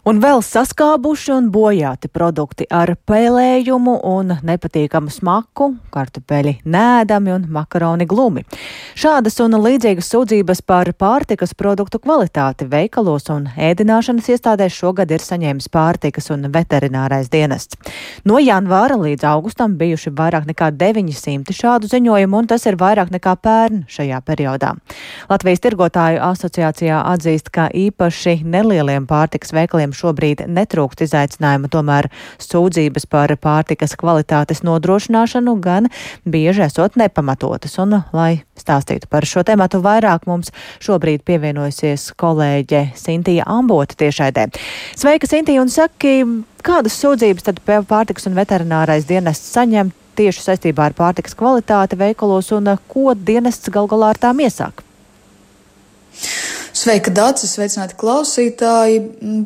Un 0.05 0.19
vēl 0.21 0.43
saskābuši 0.45 1.31
un 1.33 1.47
bojāti 1.49 2.11
produkti 2.13 2.67
ar 2.69 2.91
pēlējumu 3.09 3.95
un 4.05 4.35
nepatīkamu 4.45 5.09
smaku, 5.09 5.71
kartupeļi 5.95 6.59
nēdami 6.69 7.33
un 7.33 7.47
makaroni 7.49 8.05
glumi. 8.05 8.43
Šādas 9.01 9.41
un 9.41 9.57
līdzīgas 9.65 10.11
sūdzības 10.13 10.61
par 10.69 10.91
pārtikas 11.01 11.57
produktu 11.57 12.03
kvalitāti 12.05 12.67
veikalos 12.69 13.31
un 13.33 13.47
ēdināšanas 13.57 14.29
iestādēs 14.35 14.77
šogad 14.77 15.15
ir 15.15 15.25
saņēmis 15.25 15.71
pārtikas 15.73 16.29
un 16.37 16.51
veterinārais 16.53 17.33
dienests. 17.33 17.81
No 18.29 18.37
janvāra 18.45 19.01
līdz 19.01 19.25
augustam 19.31 19.79
bijuši 19.81 20.13
vairāk 20.21 20.45
nekā 20.53 20.69
900 20.85 21.57
šādu 21.57 21.89
ziņojumu, 21.95 22.43
un 22.43 22.53
tas 22.53 22.69
ir 22.69 22.77
vairāk 22.77 23.09
nekā 23.17 23.39
pērn 23.41 23.87
šajā 23.89 24.21
periodā. 24.29 24.75
Latvijas 25.33 25.65
tirgotāju 25.65 26.21
asociācijā 26.29 27.01
atzīst, 27.15 27.49
ka 27.49 27.71
īpaši 27.73 28.43
nelieliem 28.45 29.09
pārtikas 29.09 29.57
veikaliem 29.57 29.94
šobrīd 29.97 30.45
netrūkst 30.51 31.05
izaicinājumu, 31.07 31.71
tomēr 31.73 32.11
sūdzības 32.43 33.09
par 33.11 33.35
pārtikas 33.41 33.97
kvalitātes 34.01 34.65
nodrošināšanu 34.67 35.57
gan 35.65 35.91
bieži 36.29 36.67
esot 36.69 36.99
nepamatotas. 37.01 37.79
Un, 37.83 38.01
lai 38.15 38.45
stāstītu 38.61 39.09
par 39.11 39.27
šo 39.29 39.45
tematu 39.47 39.81
vairāk, 39.85 40.29
mums 40.31 40.53
šobrīd 40.85 41.25
pievienojusies 41.27 42.11
kolēģe 42.21 42.87
Sintīja 42.99 43.49
Ambota 43.51 43.99
tiešaidē. 44.05 44.49
Sveika, 44.99 45.31
Sintīja, 45.31 45.65
un 45.65 45.73
saki, 45.73 46.17
kādas 46.65 46.97
sūdzības 47.01 47.51
tad 47.51 47.61
pārtikas 47.67 48.29
un 48.31 48.39
veterinārais 48.39 49.09
dienests 49.09 49.53
saņem 49.57 49.93
tieši 50.19 50.45
saistībā 50.49 50.89
ar 50.89 50.97
pārtikas 50.97 51.37
kvalitāti 51.39 51.99
veikalos 51.99 52.53
un 52.55 52.77
ko 52.91 53.15
dienests 53.19 53.73
gal 53.75 53.91
galā 53.91 54.15
ar 54.15 54.21
tām 54.29 54.43
iesāk? 54.45 54.85
Sveika, 56.75 57.13
Dārcis! 57.15 57.53
Sveicināti 57.55 57.95
klausītāji! 57.95 58.97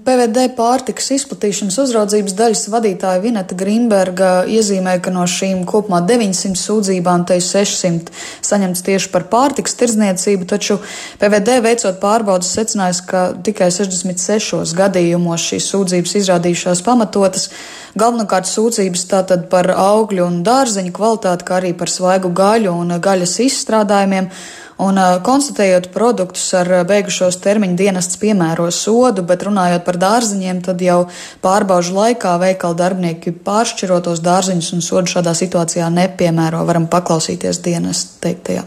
PVD 0.01 0.47
pārtikas 0.57 1.11
izplatīšanas 1.13 1.77
uzraudzības 1.83 2.33
daļas 2.39 2.63
vadītāja 2.73 3.21
Vineta 3.21 3.57
Grīmberga 3.59 4.31
iezīmēja, 4.49 5.03
ka 5.05 5.13
no 5.13 5.27
šīm 5.29 5.67
kopumā 5.69 6.01
900 6.09 6.57
sūdzībām 6.57 7.27
te 7.29 7.37
600 7.45 8.15
saņemts 8.49 8.81
tieši 8.87 9.11
par 9.13 9.27
pārtikas 9.29 9.77
tirdzniecību, 9.77 10.49
taču 10.49 10.79
PVD 11.21 11.59
veicot 11.67 11.99
pārbaudas 12.01 12.49
secinājis, 12.57 13.03
ka 13.11 13.27
tikai 13.45 13.69
66 13.77 14.73
gadījumos 14.79 15.45
šīs 15.51 15.67
sūdzības 15.75 16.17
izrādījušās 16.23 16.81
pamatotas. 16.87 17.51
Galvenokārt 17.99 18.49
sūdzības 18.49 19.05
tātad 19.11 19.45
par 19.53 19.69
augļu 19.75 20.25
un 20.25 20.41
dārzeņu 20.49 20.97
kvalitāti, 20.97 21.45
kā 21.45 21.61
arī 21.61 21.75
par 21.77 21.93
svaigu 21.93 22.33
gaļu 22.33 22.73
un 22.73 22.97
gaļas 23.05 23.37
izstrādājumiem. 23.51 24.33
Un, 24.79 24.99
konstatējot 25.27 25.89
produktus 25.91 26.45
ar 26.55 26.69
beigušos 26.87 27.41
termiņu 27.43 27.75
dienests 27.81 28.21
piemēro 28.23 28.69
sodu, 28.71 29.25
bet 29.27 29.43
runājot 29.43 29.83
par 29.83 29.99
dārziņiem, 29.99 30.61
tad 30.69 30.85
jau 30.87 31.01
pārbaužu 31.43 31.97
laikā 31.97 32.37
veikala 32.39 32.79
darbinieki 32.79 33.35
pāršķirotos 33.43 34.23
dārziņus 34.23 34.73
un 34.77 34.85
sodu 34.87 35.11
šādā 35.17 35.35
situācijā 35.35 35.91
nepiemēro. 35.91 36.63
Varam 36.69 36.87
paklausīties 36.93 37.59
dienas 37.65 38.05
teiktajā. 38.23 38.63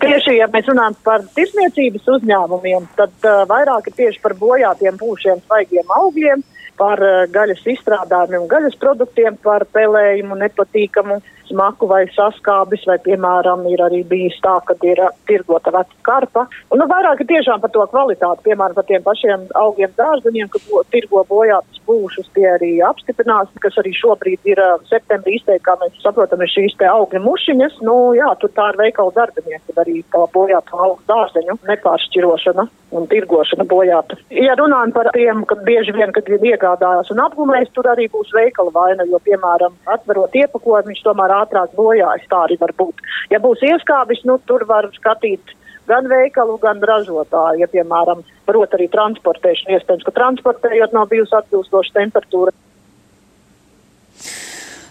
Tieši, 0.00 0.36
ja 0.38 0.46
mēs 0.48 0.70
runājam 0.70 0.94
par 1.04 1.26
tirsniecības 1.34 2.06
uzņēmumiem, 2.14 2.86
tad 2.96 3.12
uh, 3.26 3.42
vairāk 3.50 3.90
ir 3.90 3.98
tieši 3.98 4.22
par 4.22 4.36
bojātiem 4.38 4.96
pūšiem, 5.02 5.42
svaigiem 5.44 5.92
augļiem, 5.98 6.46
par 6.80 7.02
uh, 7.04 7.26
gaļas 7.34 7.66
izstrādājumiem, 7.74 8.46
gaļas 8.48 8.78
produktiem, 8.80 9.36
par 9.44 9.66
pelējumu, 9.74 10.38
nepatīkamu 10.46 11.18
smaku 11.50 11.88
vai 11.90 12.04
saskābis, 12.14 12.86
vai, 12.88 12.96
piemēram, 13.04 13.66
ir 13.70 13.82
arī 13.84 14.00
bijis 14.08 14.38
tā, 14.44 14.56
ka 14.66 14.76
ir 14.86 15.02
uh, 15.02 15.12
tirgota 15.28 15.72
veca 15.74 15.98
karpa. 16.06 16.46
Un 16.70 16.82
nu, 16.82 16.88
vairāk 16.90 17.22
ir 17.22 17.30
tiešām 17.34 17.62
par 17.62 17.72
to 17.74 17.84
kvalitāti, 17.92 18.46
piemēram, 18.48 18.76
par 18.78 18.88
tiem 18.88 19.04
pašiem 19.06 19.46
augiem 19.60 19.92
dārzeņiem, 19.98 20.50
ka 20.52 20.62
bo, 20.68 20.82
tirgo 20.94 21.24
bojātas 21.28 21.82
pūšas, 21.88 22.30
tie 22.36 22.46
arī 22.54 22.72
apstiprinās, 22.86 23.50
kas 23.62 23.78
arī 23.82 23.94
šobrīd 23.98 24.52
ir 24.52 24.62
uh, 24.64 24.76
septembrī 24.90 25.38
izteikti, 25.38 25.66
kā 25.66 25.76
mēs 25.82 25.98
saprotam, 26.04 26.42
ir 26.44 26.52
šīs 26.54 26.76
te 26.80 26.88
augļu 26.90 27.22
mušiņas. 27.26 27.80
Nu, 27.86 27.96
jā, 28.18 28.30
tur 28.40 28.54
tā 28.56 28.70
ir 28.72 28.80
veikala 28.84 29.16
darbinieki, 29.16 29.76
arī 29.80 30.00
tā 30.14 30.24
bojāta 30.34 30.78
augu 30.78 31.00
dārzeņu 31.10 31.58
nepāršķirošana 31.70 32.68
un 32.96 33.06
tirgošana 33.10 33.64
bojāta. 33.70 34.18
Ja 34.34 34.56
runājam 34.58 34.92
par 34.94 35.10
tiem, 35.14 35.44
ka 35.48 35.56
bieži 35.66 35.94
vien, 35.94 36.12
kad 36.14 36.28
viņi 36.30 36.54
iegādājās 36.54 37.12
un 37.14 37.22
apgumēs, 37.24 37.70
tur 37.74 37.88
arī 37.90 38.08
būs 38.12 38.32
veikala 38.34 38.72
vaina, 38.74 39.06
jo, 39.10 39.20
piemēram, 39.26 39.76
atverot 39.94 40.34
iepakojumu, 40.42 40.90
viņš 40.90 41.04
tomēr 41.06 41.36
ātrāk 41.42 41.74
bojājas. 41.78 42.28
Tā 42.30 42.44
arī 42.46 42.58
var 42.60 42.74
būt. 42.78 43.02
Ja 43.32 43.40
būs 43.42 43.64
ieskābis, 43.66 44.24
nu, 44.28 44.38
tur 44.46 44.66
var 44.68 44.88
skatīt 44.96 45.54
gan 45.90 46.08
veikalu, 46.10 46.58
gan 46.62 46.82
ražotāju. 46.92 47.64
Ja, 47.64 47.68
piemēram, 47.70 48.24
prot 48.48 48.74
arī 48.78 48.88
transportēšanu, 48.92 49.76
iespējams, 49.76 50.06
ka 50.06 50.16
transportējot 50.18 50.96
nav 50.96 51.08
bijusi 51.12 51.36
atbilstoša 51.40 51.96
temperatūra. 51.98 52.54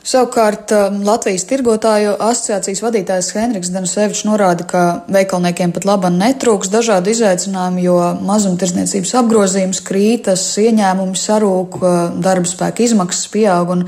Savukārt 0.09 0.71
um, 0.73 1.01
Latvijas 1.05 1.43
tirgotāju 1.45 2.15
asociācijas 2.23 2.79
vadītājs 2.81 3.27
Henriks 3.35 3.69
Danusevičs 3.69 4.23
norāda, 4.25 4.65
ka 4.65 4.83
veikalniekiem 5.11 5.73
pat 5.75 5.85
laba 5.85 6.09
netrūks 6.09 6.71
dažādu 6.73 7.11
izaicinājumu, 7.13 7.83
jo 7.83 7.97
mazumtirdzniecības 8.25 9.11
apgrozījums 9.21 9.83
krītas, 9.85 10.47
ieņēmumi 10.63 11.19
sarūk, 11.19 11.77
uh, 11.83 11.99
darba 12.25 12.49
spēka 12.49 12.87
izmaksas 12.87 13.29
pieaug 13.35 13.75
un 13.75 13.85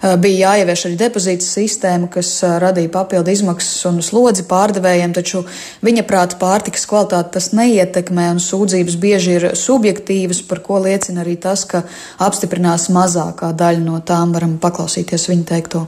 bija 0.00 0.50
jāievieš 0.50 0.86
arī 0.88 0.96
depozīta 1.00 1.44
sistēma, 1.44 2.08
kas 2.12 2.32
eh, 2.46 2.56
radīja 2.62 2.92
papildu 2.94 3.32
izmaksas 3.34 3.84
un 3.90 4.00
slodzi 4.04 4.46
pārdevējiem, 4.48 5.12
taču 5.16 5.44
viņa 5.84 6.06
prāta 6.08 6.40
pārtikas 6.40 6.86
kvalitāti 6.88 7.34
tas 7.36 7.50
neietekmē 7.56 8.30
un 8.34 8.40
sūdzības 8.40 8.96
bieži 9.00 9.36
ir 9.36 9.48
subjektīvas, 9.60 10.42
par 10.48 10.62
ko 10.64 10.80
liecina 10.86 11.24
arī 11.24 11.36
tas, 11.40 11.66
ka 11.68 11.84
apstiprinās 12.18 12.88
mazākā 12.94 13.52
daļa 13.52 13.84
no 13.84 14.00
tām. 14.00 14.32
Varam 14.32 14.56
paklausīties 14.62 15.28
viņa 15.32 15.48
teikto. 15.52 15.86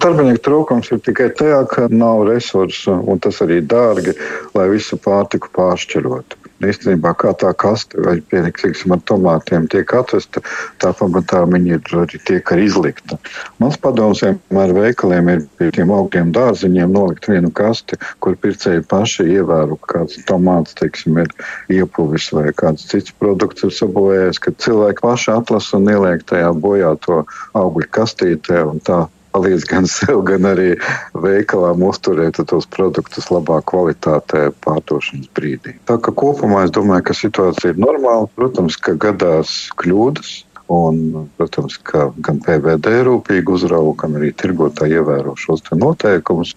Darbinieku 0.00 0.42
trūkums 0.44 0.92
ir 0.94 1.00
tikai 1.02 1.30
tajā, 1.34 1.62
ka 1.68 1.86
nav 1.90 2.26
resursu, 2.28 2.94
un 3.10 3.20
tas 3.20 3.40
arī 3.42 3.62
dārgi, 3.64 4.14
lai 4.54 4.68
visu 4.70 5.00
pārtiku 5.02 5.50
pāršķirotu. 5.56 6.45
Īstenībā, 6.64 7.12
kā 7.20 7.34
tā 7.36 7.50
kaste 7.52 8.00
vai 8.00 8.16
piemēram 8.24 8.94
ar 8.94 9.00
tomātiem 9.08 9.66
tiek 9.68 9.90
atvesta, 9.92 10.40
tā 10.80 10.92
pamatā 10.96 11.42
viņi 11.50 11.74
ir 11.76 11.96
arī 12.00 12.20
tiek 12.28 12.52
arī 12.52 12.64
izlikta. 12.70 13.18
Mans 13.60 13.76
padoms 13.80 14.22
vienmēr 14.24 14.72
veikaliem 14.76 15.28
ir 15.34 15.42
pie 15.58 15.68
tiem 15.76 15.92
augļiem 15.92 16.32
dārziņiem 16.36 16.94
nolikt 16.96 17.28
vienu 17.28 17.52
kasti, 17.52 17.98
kur 18.24 18.38
pircēji 18.40 18.86
paši 18.88 19.28
ievēro, 19.36 19.76
kāds 19.90 20.16
tomāts, 20.28 20.76
teiksim, 20.80 21.20
ir 21.20 21.32
iepuvis 21.76 22.30
vai 22.32 22.48
kāds 22.56 22.88
cits 22.88 23.12
produkts 23.20 23.66
ir 23.68 23.74
sabojājies, 23.76 24.40
ka 24.40 24.54
cilvēki 24.56 25.04
paši 25.04 25.34
atlasa 25.36 25.76
un 25.76 25.92
ieliek 25.92 26.24
tajā 26.24 26.54
bojāto 26.56 27.24
augļu 27.56 27.90
kastītē 27.92 28.64
un 28.70 28.80
tā 28.80 29.04
palīdz 29.36 29.68
gan 29.68 29.88
sev, 29.96 30.22
gan 30.28 30.48
arī 30.48 30.72
veikalām 31.26 31.84
uzturēt 31.86 32.40
tos 32.48 32.68
produktus 32.72 33.30
labā 33.32 33.60
kvalitātē 33.68 34.48
pārdošanas 34.64 35.30
brīdī. 35.36 35.76
Tā 35.88 36.00
kā 36.00 36.14
kopumā 36.16 36.64
es 36.66 36.74
domāju, 36.74 37.08
ka 37.10 37.20
situācija 37.20 37.74
ir 37.74 37.80
normāla. 37.82 38.28
Protams, 38.36 38.80
ka 38.80 38.96
gadās 39.06 39.66
kļūdas. 39.80 40.42
Un, 40.66 41.28
protams, 41.38 41.76
ka 41.86 42.08
gan 42.26 42.40
PVD 42.42 43.04
rūpīgi 43.06 43.52
uzrauga, 43.54 44.00
gan 44.00 44.16
arī 44.18 44.32
tirgotāji 44.34 44.98
ievēro 44.98 45.36
šos 45.38 45.62
noteikumus. 45.70 46.56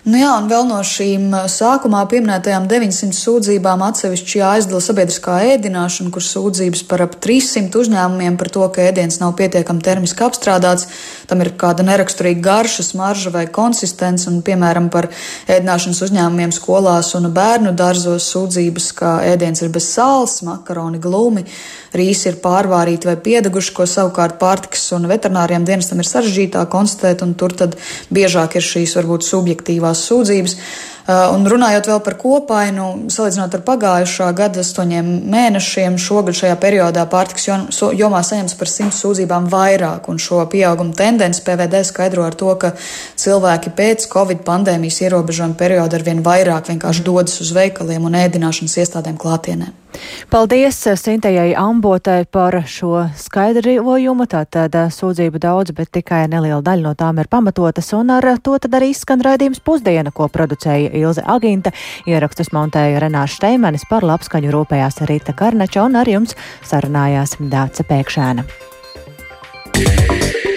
Nu 0.00 0.16
jā, 0.16 0.30
un 0.40 0.46
vēl 0.48 0.62
no 0.64 0.78
šīm 0.80 1.26
sākumā 1.52 2.06
pieminētajām 2.08 2.64
900 2.70 3.12
sūdzībām 3.12 3.82
atsevišķi 3.84 4.38
jāizdala 4.38 4.78
sabiedriskā 4.80 5.34
ēdināšana, 5.50 6.08
kur 6.14 6.24
sūdzības 6.24 6.86
par 6.88 7.02
ap 7.04 7.18
300 7.20 7.76
uzņēmumiem 7.76 8.38
par 8.40 8.48
to, 8.48 8.64
ka 8.72 8.86
ēdiens 8.88 9.20
nav 9.20 9.34
pietiekami 9.36 9.84
termiski 9.84 10.24
apstrādāts, 10.24 10.86
tam 11.28 11.44
ir 11.44 11.50
kāda 11.60 11.84
neraksturīga 11.84 12.40
garša, 12.46 12.86
smarža 12.86 13.32
vai 13.34 13.42
konsistence, 13.52 14.24
un 14.30 14.38
piemēram 14.46 14.88
par 14.94 15.10
ēdināšanas 15.52 16.00
uzņēmumiem 16.08 16.56
skolās 16.56 17.12
un 17.20 17.28
bērnu 17.36 17.74
dārzos 17.76 18.30
sūdzības, 18.32 18.88
ka 18.96 19.12
ēdiens 19.28 19.60
ir 19.60 19.68
bez 19.76 19.90
sāls, 19.98 20.38
makaroni 20.48 20.96
glumi, 20.96 21.44
rīsi 21.92 22.30
ir 22.32 22.40
pārvārīti 22.40 23.10
vai 23.10 23.18
piedeguši, 23.20 23.76
ko 23.76 23.84
savukārt 23.84 24.40
pārtikas 24.40 24.88
un 24.96 25.10
veterināriem 25.12 25.68
dienestam 25.68 26.00
ir 26.00 26.08
sarežģītāk 26.08 26.72
konstatēt, 26.72 27.20
un 27.26 27.36
tur 27.36 27.52
tad 27.52 27.76
biežāk 28.08 28.56
ir 28.56 28.64
šīs 28.64 28.96
varbūt 28.96 29.28
subjektīvās 29.28 29.89
savās 29.90 30.06
sūdzības. 30.08 30.56
Uh, 31.10 31.32
un 31.34 31.46
runājot 31.48 31.88
vēl 31.90 32.00
par 32.04 32.14
kopainu, 32.20 33.08
salīdzinot 33.10 33.54
ar 33.56 33.62
pagājušā 33.66 34.28
gada 34.36 34.60
astoņiem 34.62 35.08
mēnešiem, 35.32 35.96
šogad 35.98 36.36
šajā 36.38 36.58
periodā 36.60 37.06
pārtiks 37.10 37.48
jomā 37.98 38.20
saņems 38.22 38.54
par 38.54 38.70
simts 38.70 39.00
sūdzībām 39.02 39.48
vairāk, 39.50 40.06
un 40.12 40.20
šo 40.22 40.44
pieauguma 40.52 40.94
tendenci 40.94 41.42
PVD 41.42 41.82
skaidro 41.88 42.28
ar 42.28 42.36
to, 42.38 42.52
ka 42.60 42.74
cilvēki 43.18 43.74
pēc 43.74 44.06
Covid 44.12 44.44
pandēmijas 44.46 45.00
ierobežojuma 45.08 45.58
perioda 45.58 45.98
arvien 45.98 46.22
vairāk 46.22 46.70
vienkārši 46.70 47.06
dodas 47.06 47.40
uz 47.42 47.50
veikaliem 47.56 48.06
un 48.06 48.20
ēdināšanas 48.20 48.78
iestādēm 48.84 49.18
klātienē. 49.18 49.72
Paldies 50.30 50.78
Sintējai 51.00 51.54
Ambotai 51.58 52.24
par 52.30 52.56
šo 52.66 53.06
skaidrojumu. 53.18 54.26
Tātad 54.30 54.76
eh, 54.78 54.90
sūdzību 54.94 55.42
daudz, 55.42 55.74
bet 55.76 55.92
tikai 55.96 56.24
neliela 56.30 56.62
daļa 56.64 56.86
no 56.86 56.94
tām 56.98 57.20
ir 57.22 57.30
pamatotas, 57.30 57.92
un 57.98 58.12
ar 58.14 58.28
to 58.42 58.56
tad 58.62 58.76
arī 58.78 58.92
skan 58.96 59.24
raidījums 59.26 59.62
pusdiena, 59.64 60.12
ko 60.14 60.28
producēja 60.32 60.92
Ilze 61.00 61.24
Aginta. 61.26 61.74
Ierakstus 62.06 62.52
montēja 62.56 63.02
Renāša 63.04 63.40
Steimanis 63.40 63.86
par 63.90 64.06
labskaņu 64.06 64.52
rūpējās 64.54 65.02
Rīta 65.10 65.36
Karnača 65.36 65.86
un 65.86 65.98
ar 66.00 66.10
jums 66.10 66.36
sarunājās 66.66 67.38
Dāca 67.40 67.86
Pēkšēna. 67.86 68.46
Yeah. 69.80 70.49